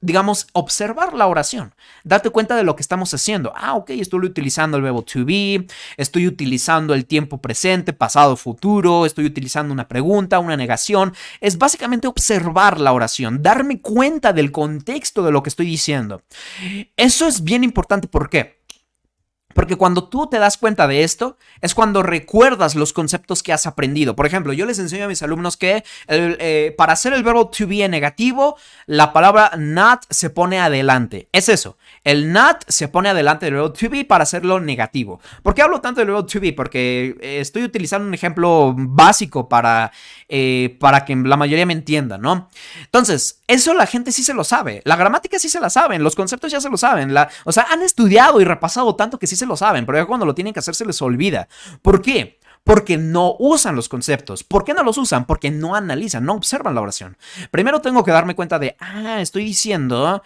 digamos, 0.00 0.46
observar 0.52 1.14
la 1.14 1.26
oración, 1.26 1.74
date 2.04 2.30
cuenta 2.30 2.54
de 2.54 2.64
lo 2.64 2.76
que 2.76 2.82
estamos 2.82 3.12
haciendo. 3.14 3.52
Ah, 3.56 3.74
ok, 3.74 3.90
estoy 3.90 4.20
utilizando 4.26 4.76
el 4.76 4.82
verbo 4.82 5.02
to 5.02 5.24
be, 5.24 5.66
estoy 5.96 6.26
utilizando 6.26 6.94
el 6.94 7.06
tiempo 7.06 7.40
presente, 7.40 7.92
pasado, 7.92 8.36
futuro, 8.36 9.06
estoy 9.06 9.24
utilizando 9.24 9.72
una 9.72 9.88
pregunta, 9.88 10.38
una 10.38 10.56
negación. 10.56 11.14
Es 11.40 11.58
básicamente 11.58 12.08
observar 12.08 12.78
la 12.80 12.92
oración, 12.92 13.42
darme 13.42 13.80
cuenta 13.80 14.32
del 14.32 14.52
contexto 14.52 15.22
de 15.22 15.32
lo 15.32 15.42
que 15.42 15.48
estoy 15.48 15.66
diciendo. 15.66 16.22
Eso 16.96 17.26
es 17.26 17.42
bien 17.42 17.64
importante, 17.64 18.08
¿por 18.08 18.28
qué? 18.28 18.65
Porque 19.56 19.76
cuando 19.76 20.04
tú 20.04 20.28
te 20.28 20.38
das 20.38 20.58
cuenta 20.58 20.86
de 20.86 21.02
esto, 21.02 21.38
es 21.62 21.74
cuando 21.74 22.02
recuerdas 22.02 22.74
los 22.74 22.92
conceptos 22.92 23.42
que 23.42 23.54
has 23.54 23.66
aprendido. 23.66 24.14
Por 24.14 24.26
ejemplo, 24.26 24.52
yo 24.52 24.66
les 24.66 24.78
enseño 24.78 25.06
a 25.06 25.08
mis 25.08 25.22
alumnos 25.22 25.56
que 25.56 25.82
eh, 26.08 26.74
para 26.76 26.92
hacer 26.92 27.14
el 27.14 27.22
verbo 27.22 27.48
to 27.48 27.66
be 27.66 27.82
en 27.82 27.90
negativo, 27.90 28.58
la 28.84 29.14
palabra 29.14 29.52
not 29.56 30.02
se 30.10 30.28
pone 30.28 30.60
adelante. 30.60 31.30
Es 31.32 31.48
eso. 31.48 31.78
El 32.04 32.34
not 32.34 32.64
se 32.68 32.88
pone 32.88 33.08
adelante 33.08 33.46
del 33.46 33.54
verbo 33.54 33.72
to 33.72 33.88
be 33.88 34.04
para 34.04 34.24
hacerlo 34.24 34.60
negativo. 34.60 35.20
¿Por 35.42 35.54
qué 35.54 35.62
hablo 35.62 35.80
tanto 35.80 36.02
del 36.02 36.08
verbo 36.08 36.26
to 36.26 36.38
be? 36.38 36.52
Porque 36.52 37.16
eh, 37.22 37.38
estoy 37.40 37.64
utilizando 37.64 38.06
un 38.06 38.12
ejemplo 38.12 38.74
básico 38.76 39.48
para, 39.48 39.90
eh, 40.28 40.76
para 40.78 41.06
que 41.06 41.16
la 41.16 41.38
mayoría 41.38 41.64
me 41.64 41.72
entienda, 41.72 42.18
¿no? 42.18 42.50
Entonces, 42.84 43.40
eso 43.46 43.72
la 43.72 43.86
gente 43.86 44.12
sí 44.12 44.22
se 44.22 44.34
lo 44.34 44.44
sabe. 44.44 44.82
La 44.84 44.96
gramática 44.96 45.38
sí 45.38 45.48
se 45.48 45.60
la 45.60 45.70
saben. 45.70 46.02
Los 46.02 46.14
conceptos 46.14 46.52
ya 46.52 46.60
se 46.60 46.68
lo 46.68 46.76
saben. 46.76 47.14
O 47.44 47.52
sea, 47.52 47.66
han 47.70 47.80
estudiado 47.80 48.38
y 48.38 48.44
repasado 48.44 48.94
tanto 48.96 49.18
que 49.18 49.26
sí 49.26 49.34
se 49.34 49.45
lo 49.46 49.56
saben. 49.56 49.86
Pero 49.86 50.06
cuando 50.06 50.26
lo 50.26 50.34
tienen 50.34 50.52
que 50.52 50.60
hacer 50.60 50.74
se 50.74 50.84
les 50.84 51.00
olvida. 51.02 51.48
¿Por 51.82 52.02
qué? 52.02 52.38
Porque 52.64 52.96
no 52.96 53.36
usan 53.38 53.76
los 53.76 53.88
conceptos. 53.88 54.42
¿Por 54.42 54.64
qué 54.64 54.74
no 54.74 54.82
los 54.82 54.98
usan? 54.98 55.26
Porque 55.26 55.50
no 55.50 55.74
analizan, 55.74 56.24
no 56.24 56.34
observan 56.34 56.74
la 56.74 56.80
oración. 56.80 57.16
Primero 57.50 57.80
tengo 57.80 58.04
que 58.04 58.10
darme 58.10 58.34
cuenta 58.34 58.58
de, 58.58 58.76
ah, 58.80 59.20
estoy 59.20 59.44
diciendo, 59.44 60.22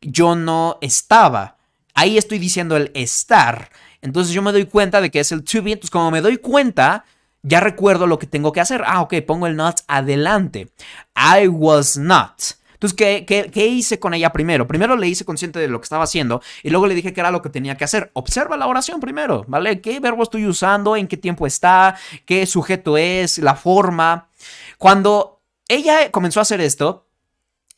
yo 0.00 0.34
no 0.34 0.78
estaba. 0.80 1.56
Ahí 1.94 2.18
estoy 2.18 2.38
diciendo 2.38 2.76
el 2.76 2.90
estar. 2.94 3.70
Entonces 4.02 4.34
yo 4.34 4.42
me 4.42 4.52
doy 4.52 4.66
cuenta 4.66 5.00
de 5.00 5.10
que 5.10 5.20
es 5.20 5.30
el 5.32 5.44
to 5.44 5.62
be. 5.62 5.72
Entonces 5.72 5.90
como 5.90 6.10
me 6.10 6.20
doy 6.20 6.38
cuenta, 6.38 7.04
ya 7.42 7.60
recuerdo 7.60 8.06
lo 8.06 8.18
que 8.18 8.26
tengo 8.26 8.52
que 8.52 8.60
hacer. 8.60 8.82
Ah, 8.86 9.02
ok, 9.02 9.14
pongo 9.26 9.46
el 9.46 9.54
not 9.54 9.80
adelante. 9.86 10.68
I 11.14 11.46
was 11.46 11.96
not. 11.96 12.42
Entonces, 12.84 13.24
¿qué, 13.26 13.66
hice 13.66 13.98
con 13.98 14.12
ella 14.12 14.30
primero? 14.30 14.66
Primero 14.66 14.96
le 14.96 15.08
hice 15.08 15.24
consciente 15.24 15.58
de 15.58 15.68
lo 15.68 15.80
que 15.80 15.84
estaba 15.84 16.04
haciendo 16.04 16.42
y 16.62 16.68
luego 16.68 16.86
le 16.86 16.94
dije 16.94 17.14
que 17.14 17.20
era 17.20 17.30
lo 17.30 17.40
que 17.40 17.48
tenía 17.48 17.76
que 17.76 17.84
hacer. 17.84 18.10
Observa 18.12 18.58
la 18.58 18.66
oración 18.66 19.00
primero, 19.00 19.44
¿vale? 19.48 19.80
¿Qué 19.80 20.00
verbo 20.00 20.22
estoy 20.22 20.46
usando? 20.46 20.94
¿En 20.94 21.08
qué 21.08 21.16
tiempo 21.16 21.46
está? 21.46 21.96
¿Qué 22.26 22.44
sujeto 22.44 22.98
es? 22.98 23.38
¿La 23.38 23.54
forma? 23.54 24.28
Cuando 24.76 25.40
ella 25.66 26.10
comenzó 26.10 26.40
a 26.40 26.42
hacer 26.42 26.60
esto, 26.60 27.06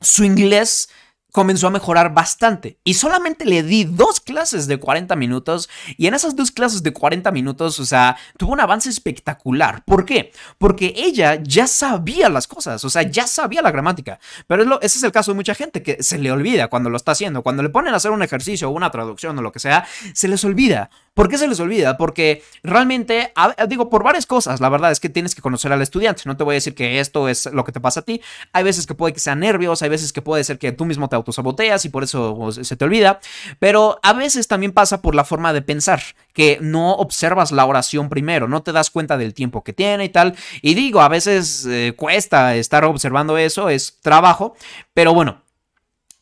su 0.01 0.25
inglés 0.25 0.88
comenzó 1.37 1.66
a 1.66 1.70
mejorar 1.70 2.14
bastante. 2.14 2.79
Y 2.83 2.94
solamente 2.94 3.44
le 3.44 3.62
di 3.62 3.85
dos 3.85 4.20
clases 4.20 4.66
de 4.66 4.79
40 4.79 5.14
minutos. 5.16 5.68
Y 5.99 6.07
en 6.07 6.14
esas 6.14 6.35
dos 6.35 6.51
clases 6.51 6.83
de 6.83 6.94
40 6.94 7.31
minutos, 7.31 7.79
o 7.79 7.85
sea, 7.85 8.16
tuvo 8.38 8.55
un 8.55 8.61
avance 8.61 8.88
espectacular. 8.88 9.85
¿Por 9.85 10.07
qué? 10.07 10.33
Porque 10.57 10.94
ella 10.96 11.38
ya 11.42 11.66
sabía 11.66 12.31
las 12.31 12.46
cosas, 12.46 12.83
o 12.87 12.88
sea, 12.88 13.03
ya 13.03 13.27
sabía 13.27 13.61
la 13.61 13.70
gramática. 13.70 14.18
Pero 14.46 14.81
ese 14.81 14.96
es 14.96 15.05
el 15.05 15.12
caso 15.12 15.33
de 15.33 15.35
mucha 15.35 15.55
gente 15.55 15.83
que 15.83 16.03
se 16.03 16.16
le 16.16 16.33
olvida 16.33 16.68
cuando 16.68 16.88
lo 16.88 16.96
está 16.96 17.12
haciendo. 17.12 17.42
Cuando 17.42 17.62
le 17.62 17.68
ponen 17.68 17.92
a 17.92 17.99
hacer 17.99 18.12
un 18.12 18.22
ejercicio 18.22 18.70
o 18.70 18.72
una 18.72 18.90
traducción 18.90 19.38
o 19.38 19.42
lo 19.42 19.53
que 19.53 19.59
sea, 19.59 19.87
se 20.14 20.29
les 20.29 20.42
olvida. 20.42 20.88
¿Por 21.12 21.29
qué 21.29 21.37
se 21.37 21.49
les 21.49 21.61
olvida? 21.61 21.96
Porque 21.96 22.42
realmente, 22.62 23.33
digo, 23.68 23.90
por 23.90 24.05
varias 24.05 24.27
cosas, 24.27 24.61
la 24.61 24.68
verdad 24.70 24.90
es 24.90 25.01
que 25.01 25.09
tienes 25.09 25.35
que 25.35 25.42
conocer 25.42 25.72
al 25.72 25.81
estudiante. 25.81 26.22
No 26.25 26.37
te 26.37 26.44
voy 26.44 26.55
a 26.55 26.57
decir 26.57 26.75
que 26.75 27.01
esto 27.01 27.29
es 27.29 27.46
lo 27.53 27.64
que 27.64 27.72
te 27.72 27.81
pasa 27.81 28.01
a 28.01 28.03
ti. 28.05 28.22
Hay 28.53 28.64
veces 28.64 28.87
que 28.87 28.94
puede 28.94 29.12
que 29.12 29.20
sean 29.20 29.40
nervios, 29.40 29.83
hay 29.83 29.88
veces 29.90 30.12
que 30.12 30.22
puede 30.22 30.44
ser 30.44 30.59
que 30.59 30.72
tú 30.72 30.85
mismo 30.85 31.09
te 31.09 31.16
autosaboteas 31.27 31.85
y 31.85 31.89
por 31.89 32.05
eso 32.05 32.37
pues, 32.37 32.67
se 32.67 32.77
te 32.77 32.85
olvida. 32.85 33.21
Pero 33.59 33.99
a 34.03 34.12
veces 34.12 34.49
también 34.49 34.73
pasa 34.73 35.03
por 35.03 35.15
la 35.15 35.25
forma 35.25 35.53
de 35.53 35.62
pensar, 35.62 36.01
que 36.33 36.59
no 36.61 36.93
observas 36.95 37.53
la 37.53 37.67
oración 37.67 38.09
primero, 38.09 38.49
no 38.49 38.62
te 38.62 38.73
das 38.73 38.91
cuenta 38.91 39.17
del 39.17 39.35
tiempo 39.35 39.65
que 39.65 39.73
tiene 39.73 40.05
y 40.05 40.09
tal. 40.09 40.37
Y 40.62 40.75
digo, 40.75 41.01
a 41.01 41.09
veces 41.09 41.67
eh, 41.67 41.95
cuesta 41.97 42.55
estar 42.57 42.85
observando 42.85 43.37
eso, 43.39 43.69
es 43.69 43.99
trabajo, 44.01 44.55
pero 44.95 45.12
bueno, 45.12 45.43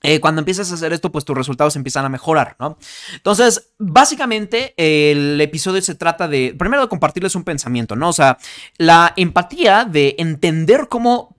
eh, 0.02 0.20
cuando 0.20 0.40
empiezas 0.40 0.70
a 0.70 0.74
hacer 0.74 0.92
esto, 0.92 1.10
pues 1.10 1.24
tus 1.24 1.36
resultados 1.36 1.76
empiezan 1.76 2.04
a 2.04 2.10
mejorar, 2.10 2.56
¿no? 2.60 2.76
Entonces, 3.14 3.70
básicamente, 3.78 4.74
el 4.76 5.40
episodio 5.40 5.80
se 5.80 5.94
trata 5.94 6.28
de, 6.28 6.54
primero, 6.58 6.82
de 6.82 6.88
compartirles 6.88 7.34
un 7.34 7.42
pensamiento, 7.42 7.96
¿no? 7.96 8.10
O 8.10 8.12
sea, 8.12 8.36
la 8.76 9.14
empatía 9.16 9.86
de 9.86 10.14
entender 10.18 10.88
cómo 10.90 11.38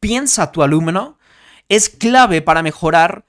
piensa 0.00 0.50
tu 0.50 0.64
alumno 0.64 1.18
es 1.74 1.88
clave 1.88 2.42
para 2.42 2.62
mejorar 2.62 3.24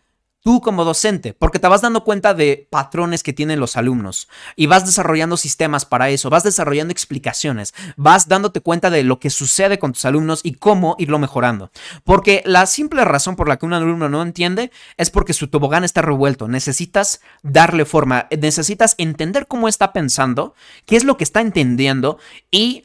tú 0.45 0.62
como 0.62 0.86
docente, 0.86 1.34
porque 1.34 1.58
te 1.58 1.67
vas 1.67 1.81
dando 1.81 2.03
cuenta 2.03 2.36
de 2.36 2.67
patrones 2.69 3.23
que 3.23 3.34
tienen 3.34 3.60
los 3.60 3.77
alumnos 3.77 4.29
y 4.55 4.67
vas 4.67 4.86
desarrollando 4.86 5.38
sistemas 5.38 5.86
para 5.86 6.12
eso, 6.12 6.29
vas 6.29 6.43
desarrollando 6.43 6.91
explicaciones, 6.91 7.73
vas 7.97 8.27
dándote 8.27 8.62
cuenta 8.62 8.91
de 8.91 9.03
lo 9.03 9.17
que 9.17 9.31
sucede 9.31 9.79
con 9.79 9.93
tus 9.93 10.05
alumnos 10.05 10.41
y 10.43 10.53
cómo 10.53 10.95
irlo 10.99 11.17
mejorando. 11.17 11.71
Porque 12.03 12.43
la 12.45 12.67
simple 12.67 13.03
razón 13.05 13.36
por 13.36 13.49
la 13.49 13.58
que 13.58 13.65
un 13.65 13.73
alumno 13.73 14.08
no 14.08 14.21
entiende 14.21 14.71
es 14.97 15.10
porque 15.10 15.34
su 15.34 15.47
tobogán 15.47 15.84
está 15.84 16.03
revuelto, 16.03 16.47
necesitas 16.47 17.21
darle 17.41 17.84
forma, 17.84 18.27
necesitas 18.29 18.93
entender 18.99 19.47
cómo 19.47 19.67
está 19.67 19.93
pensando, 19.93 20.53
qué 20.86 20.95
es 20.95 21.05
lo 21.05 21.17
que 21.17 21.23
está 21.23 21.41
entendiendo 21.41 22.19
y 22.51 22.84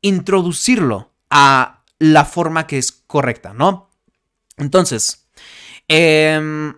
introducirlo 0.00 1.10
a 1.28 1.82
la 1.98 2.24
forma 2.24 2.66
que 2.66 2.78
es 2.78 2.92
correcta, 3.06 3.52
¿no? 3.52 3.90
Entonces, 4.56 5.28
eh, 5.88 6.72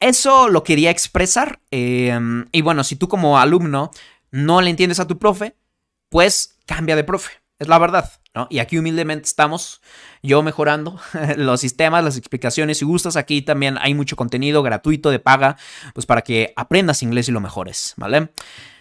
eso 0.00 0.48
lo 0.48 0.64
quería 0.64 0.90
expresar. 0.90 1.60
Em, 1.70 2.46
y 2.52 2.62
bueno, 2.62 2.82
si 2.84 2.96
tú 2.96 3.08
como 3.08 3.38
alumno 3.38 3.90
no 4.30 4.62
le 4.62 4.70
entiendes 4.70 4.98
a 4.98 5.06
tu 5.06 5.18
profe, 5.18 5.54
pues 6.08 6.58
cambia 6.66 6.96
de 6.96 7.04
profe. 7.04 7.32
Es 7.58 7.68
la 7.68 7.78
verdad, 7.78 8.10
¿no? 8.34 8.46
Y 8.48 8.60
aquí 8.60 8.78
humildemente 8.78 9.26
estamos 9.26 9.82
yo 10.22 10.42
mejorando 10.42 10.98
los 11.36 11.60
sistemas, 11.60 12.02
las 12.02 12.16
explicaciones. 12.16 12.78
Si 12.78 12.86
gustas, 12.86 13.16
aquí 13.16 13.42
también 13.42 13.76
hay 13.78 13.92
mucho 13.92 14.16
contenido 14.16 14.62
gratuito 14.62 15.10
de 15.10 15.18
paga, 15.18 15.58
pues 15.92 16.06
para 16.06 16.22
que 16.22 16.54
aprendas 16.56 17.02
inglés 17.02 17.28
y 17.28 17.32
lo 17.32 17.40
mejores, 17.40 17.92
¿vale? 17.98 18.30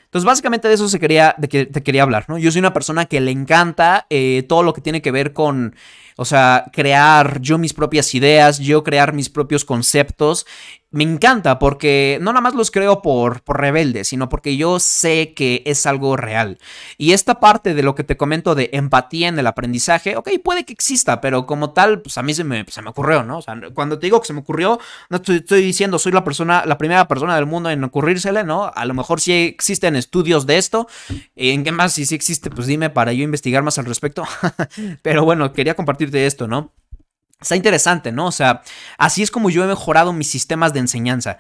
Entonces, 0.06 0.26
básicamente 0.26 0.68
de 0.68 0.74
eso 0.74 0.90
se 0.90 1.00
quería, 1.00 1.36
de 1.38 1.50
que 1.50 1.66
te 1.68 1.84
quería 1.84 2.02
hablar, 2.02 2.26
¿no? 2.30 2.38
Yo 2.40 2.52
soy 2.52 2.60
una 2.60 2.74
persona 2.74 3.06
que 3.06 3.20
le 3.20 3.30
encanta 3.30 4.08
eh, 4.10 4.44
todo 4.48 4.64
lo 4.64 4.74
que 4.74 4.82
tiene 4.82 5.04
que 5.04 5.12
ver 5.12 5.34
con 5.34 5.76
o 6.20 6.26
sea, 6.26 6.66
crear 6.74 7.40
yo 7.40 7.58
mis 7.58 7.74
propias 7.74 8.14
ideas, 8.14 8.60
yo 8.60 8.84
crear 8.84 9.14
mis 9.14 9.30
propios 9.30 9.64
conceptos. 9.64 10.46
Me 10.92 11.04
encanta 11.04 11.60
porque 11.60 12.18
no 12.20 12.32
nada 12.32 12.42
más 12.42 12.56
los 12.56 12.72
creo 12.72 13.04
por, 13.04 13.44
por 13.44 13.62
rebelde, 13.62 14.04
sino 14.04 14.28
porque 14.28 14.58
yo 14.58 14.80
sé 14.80 15.36
que 15.36 15.62
es 15.68 15.86
algo 15.86 16.18
real. 16.18 16.58
Y 16.98 17.12
esta 17.12 17.40
parte 17.40 17.76
de 17.76 17.84
lo 17.84 17.94
que 17.94 18.04
te 18.04 18.18
comento 18.18 18.56
de 18.56 18.72
empatía 18.74 19.28
en 19.28 19.38
el 19.38 19.46
aprendizaje, 19.46 20.18
ok, 20.18 20.30
puede 20.44 20.66
que 20.66 20.74
exista, 20.74 21.22
pero 21.22 21.46
como 21.46 21.74
tal, 21.74 22.02
pues 22.02 22.18
a 22.18 22.24
mí 22.24 22.34
se 22.34 22.44
me, 22.44 22.66
se 22.70 22.82
me 22.82 22.90
ocurrió, 22.90 23.24
¿no? 23.24 23.38
O 23.38 23.42
sea, 23.44 23.56
cuando 23.76 24.00
te 24.00 24.08
digo 24.08 24.20
que 24.20 24.26
se 24.26 24.34
me 24.34 24.40
ocurrió, 24.40 24.80
no 25.12 25.18
estoy, 25.18 25.38
estoy 25.38 25.62
diciendo 25.62 26.00
soy 26.00 26.12
la 26.12 26.24
persona, 26.24 26.64
la 26.66 26.80
primera 26.80 27.08
persona 27.08 27.36
del 27.36 27.46
mundo 27.46 27.70
en 27.70 27.84
ocurrírsele, 27.84 28.44
¿no? 28.44 28.72
A 28.74 28.86
lo 28.86 28.96
mejor 28.96 29.22
sí 29.22 29.32
existen 29.32 29.96
estudios 29.96 30.48
de 30.48 30.58
esto. 30.58 30.88
¿En 31.36 31.64
qué 31.64 31.72
más? 31.72 31.94
Si 31.94 32.08
sí 32.08 32.16
existe, 32.16 32.50
pues 32.50 32.66
dime 32.66 32.90
para 32.90 33.14
yo 33.14 33.24
investigar 33.24 33.62
más 33.62 33.78
al 33.78 33.86
respecto. 33.86 34.24
pero 35.04 35.24
bueno, 35.24 35.54
quería 35.54 35.76
compartir 35.76 36.10
de 36.10 36.26
esto, 36.26 36.48
¿no? 36.48 36.74
Está 37.42 37.56
interesante, 37.56 38.12
¿no? 38.12 38.26
O 38.28 38.32
sea, 38.32 38.64
así 38.98 39.24
es 39.24 39.32
como 39.32 39.50
yo 39.50 39.64
he 39.64 39.68
mejorado 39.68 40.12
mis 40.12 40.30
sistemas 40.30 40.74
de 40.74 40.80
enseñanza 40.80 41.40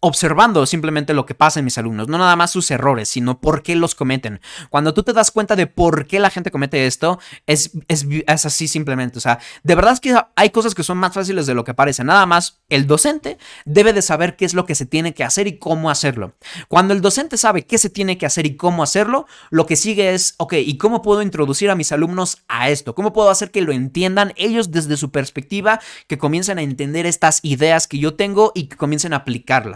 observando 0.00 0.64
simplemente 0.66 1.14
lo 1.14 1.26
que 1.26 1.34
pasa 1.34 1.58
en 1.58 1.64
mis 1.64 1.78
alumnos, 1.78 2.08
no 2.08 2.18
nada 2.18 2.36
más 2.36 2.52
sus 2.52 2.70
errores, 2.70 3.08
sino 3.08 3.40
por 3.40 3.62
qué 3.62 3.74
los 3.74 3.94
cometen. 3.94 4.40
Cuando 4.70 4.94
tú 4.94 5.02
te 5.02 5.12
das 5.12 5.30
cuenta 5.30 5.56
de 5.56 5.66
por 5.66 6.06
qué 6.06 6.20
la 6.20 6.30
gente 6.30 6.50
comete 6.50 6.86
esto, 6.86 7.18
es, 7.46 7.72
es, 7.88 8.06
así 8.26 8.68
simplemente. 8.68 9.18
O 9.18 9.20
sea, 9.20 9.40
de 9.62 9.74
verdad 9.74 9.92
es 9.92 10.00
que 10.00 10.16
hay 10.36 10.50
cosas 10.50 10.74
que 10.74 10.84
son 10.84 10.98
más 10.98 11.14
fáciles 11.14 11.46
de 11.46 11.54
lo 11.54 11.64
que 11.64 11.74
parece. 11.74 12.04
Nada 12.04 12.26
más 12.26 12.60
el 12.68 12.86
docente 12.86 13.38
debe 13.64 13.92
de 13.92 14.02
saber 14.02 14.36
qué 14.36 14.44
es 14.44 14.54
lo 14.54 14.66
que 14.66 14.74
se 14.74 14.86
tiene 14.86 15.14
que 15.14 15.24
hacer 15.24 15.46
y 15.46 15.58
cómo 15.58 15.90
hacerlo. 15.90 16.34
Cuando 16.68 16.94
el 16.94 17.00
docente 17.00 17.36
sabe 17.36 17.66
qué 17.66 17.78
se 17.78 17.90
tiene 17.90 18.18
que 18.18 18.26
hacer 18.26 18.46
y 18.46 18.56
cómo 18.56 18.82
hacerlo, 18.82 19.26
lo 19.50 19.66
que 19.66 19.76
sigue 19.76 20.14
es, 20.14 20.34
ok, 20.38 20.54
¿y 20.54 20.78
cómo 20.78 21.02
puedo 21.02 21.22
introducir 21.22 21.70
a 21.70 21.74
mis 21.74 21.90
alumnos 21.92 22.38
a 22.48 22.70
esto? 22.70 22.94
¿Cómo 22.94 23.12
puedo 23.12 23.30
hacer 23.30 23.50
que 23.50 23.62
lo 23.62 23.72
entiendan 23.72 24.32
ellos 24.36 24.70
desde 24.70 24.96
su 24.96 25.10
perspectiva, 25.10 25.80
que 26.06 26.18
comiencen 26.18 26.58
a 26.58 26.62
entender 26.62 27.06
estas 27.06 27.40
ideas 27.42 27.88
que 27.88 27.98
yo 27.98 28.14
tengo 28.14 28.52
y 28.54 28.64
que 28.64 28.76
comiencen 28.76 29.12
a 29.12 29.16
aplicarlas? 29.16 29.71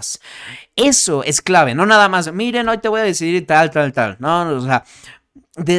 Eso 0.75 1.25
es 1.25 1.43
clave, 1.43 1.75
no 1.75 1.87
nada 1.87 2.09
más, 2.09 2.33
miren, 2.33 2.69
hoy 2.69 2.79
te 2.79 2.89
voy 2.89 3.01
a 3.01 3.05
decidir 3.05 3.47
tal, 3.47 3.71
tal, 3.71 3.93
tal. 3.93 4.17
No, 4.19 4.49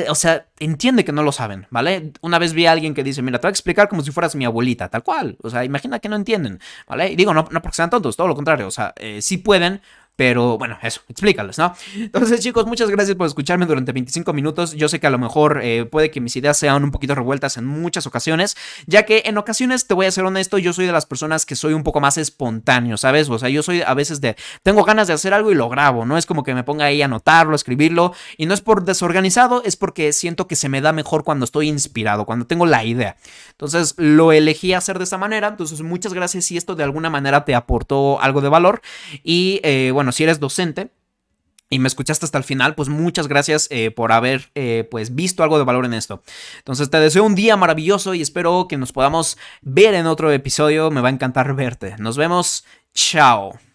o 0.09 0.15
sea, 0.15 0.47
entiende 0.59 1.05
que 1.05 1.11
no 1.11 1.21
lo 1.23 1.31
saben, 1.31 1.67
¿vale? 1.69 2.13
Una 2.21 2.39
vez 2.39 2.53
vi 2.53 2.65
a 2.65 2.71
alguien 2.71 2.93
que 2.93 3.03
dice, 3.03 3.21
mira, 3.21 3.39
te 3.39 3.47
voy 3.47 3.49
a 3.49 3.51
explicar 3.51 3.87
como 3.87 4.01
si 4.01 4.11
fueras 4.11 4.35
mi 4.35 4.45
abuelita, 4.45 4.89
tal 4.89 5.03
cual. 5.03 5.37
O 5.43 5.49
sea, 5.49 5.63
imagina 5.63 5.99
que 5.99 6.09
no 6.09 6.15
entienden, 6.15 6.59
¿vale? 6.87 7.11
Y 7.11 7.15
digo, 7.15 7.33
no, 7.33 7.47
no 7.51 7.61
porque 7.61 7.75
sean 7.75 7.89
tontos, 7.89 8.15
todo 8.15 8.27
lo 8.27 8.35
contrario. 8.35 8.67
O 8.67 8.71
sea, 8.71 8.93
eh, 8.97 9.21
sí 9.21 9.37
pueden, 9.37 9.81
pero 10.17 10.57
bueno, 10.57 10.79
eso, 10.81 11.01
explícales, 11.07 11.59
¿no? 11.59 11.75
Entonces, 11.95 12.41
chicos, 12.41 12.65
muchas 12.65 12.89
gracias 12.89 13.15
por 13.15 13.27
escucharme 13.27 13.67
durante 13.67 13.91
25 13.91 14.33
minutos. 14.33 14.73
Yo 14.73 14.89
sé 14.89 14.99
que 14.99 15.05
a 15.05 15.11
lo 15.11 15.19
mejor 15.19 15.61
eh, 15.63 15.85
puede 15.85 16.09
que 16.09 16.19
mis 16.19 16.35
ideas 16.35 16.57
sean 16.57 16.83
un 16.83 16.89
poquito 16.89 17.13
revueltas 17.13 17.55
en 17.57 17.65
muchas 17.65 18.07
ocasiones, 18.07 18.57
ya 18.87 19.03
que 19.03 19.21
en 19.25 19.37
ocasiones, 19.37 19.85
te 19.85 19.93
voy 19.93 20.07
a 20.07 20.11
ser 20.11 20.25
honesto, 20.25 20.57
yo 20.57 20.73
soy 20.73 20.87
de 20.87 20.91
las 20.91 21.05
personas 21.05 21.45
que 21.45 21.55
soy 21.55 21.73
un 21.73 21.83
poco 21.83 21.99
más 21.99 22.17
espontáneo, 22.17 22.97
¿sabes? 22.97 23.29
O 23.29 23.37
sea, 23.37 23.49
yo 23.49 23.61
soy 23.61 23.83
a 23.83 23.93
veces 23.93 24.19
de, 24.19 24.35
tengo 24.63 24.83
ganas 24.83 25.07
de 25.07 25.13
hacer 25.13 25.35
algo 25.35 25.51
y 25.51 25.55
lo 25.55 25.69
grabo, 25.69 26.03
no 26.03 26.17
es 26.17 26.25
como 26.25 26.43
que 26.43 26.55
me 26.55 26.63
ponga 26.63 26.85
ahí 26.85 27.03
a 27.03 27.05
anotarlo, 27.05 27.55
escribirlo, 27.55 28.11
y 28.37 28.47
no 28.47 28.55
es 28.55 28.61
por 28.61 28.85
desorganizado, 28.85 29.61
es 29.65 29.75
porque 29.75 30.13
siento 30.13 30.47
que 30.47 30.55
se 30.55 30.67
me 30.67 30.81
da 30.81 30.93
mejor 30.93 31.23
cuando 31.25 31.45
estoy 31.45 31.69
inspirado, 31.69 32.25
cuando 32.25 32.47
tengo 32.47 32.65
la 32.65 32.83
idea. 32.83 33.17
Entonces, 33.51 33.93
lo 33.97 34.31
elegí 34.31 34.73
hacer 34.73 34.97
de 34.97 35.03
esta 35.03 35.19
manera, 35.19 35.47
entonces 35.49 35.81
muchas 35.83 36.15
gracias 36.15 36.45
si 36.45 36.57
esto 36.57 36.73
de 36.73 36.83
alguna 36.83 37.11
manera 37.11 37.45
te 37.45 37.53
aportó 37.53 38.19
algo 38.19 38.41
de 38.41 38.49
valor, 38.49 38.81
y 39.23 39.59
eh, 39.63 39.91
si 40.11 40.23
eres 40.23 40.39
docente, 40.39 40.91
y 41.69 41.79
me 41.79 41.87
escuchaste 41.87 42.25
hasta 42.25 42.37
el 42.37 42.43
final, 42.43 42.75
pues 42.75 42.87
muchas 42.89 43.27
gracias 43.27 43.67
eh, 43.71 43.91
por 43.91 44.11
haber 44.11 44.51
eh, 44.55 44.87
pues 44.89 45.15
visto 45.15 45.43
algo 45.43 45.57
de 45.57 45.65
valor 45.65 45.85
en 45.85 45.93
esto. 45.93 46.23
Entonces 46.59 46.89
te 46.89 46.99
deseo 46.99 47.25
un 47.25 47.35
día 47.35 47.57
maravilloso 47.57 48.13
y 48.13 48.21
espero 48.21 48.67
que 48.69 48.77
nos 48.77 48.93
podamos 48.93 49.37
ver 49.61 49.93
en 49.93 50.07
otro 50.07 50.31
episodio. 50.31 50.91
Me 50.91 51.01
va 51.01 51.09
a 51.09 51.11
encantar 51.11 51.53
verte. 51.55 51.95
Nos 51.99 52.15
vemos. 52.15 52.63
Chao. 52.93 53.66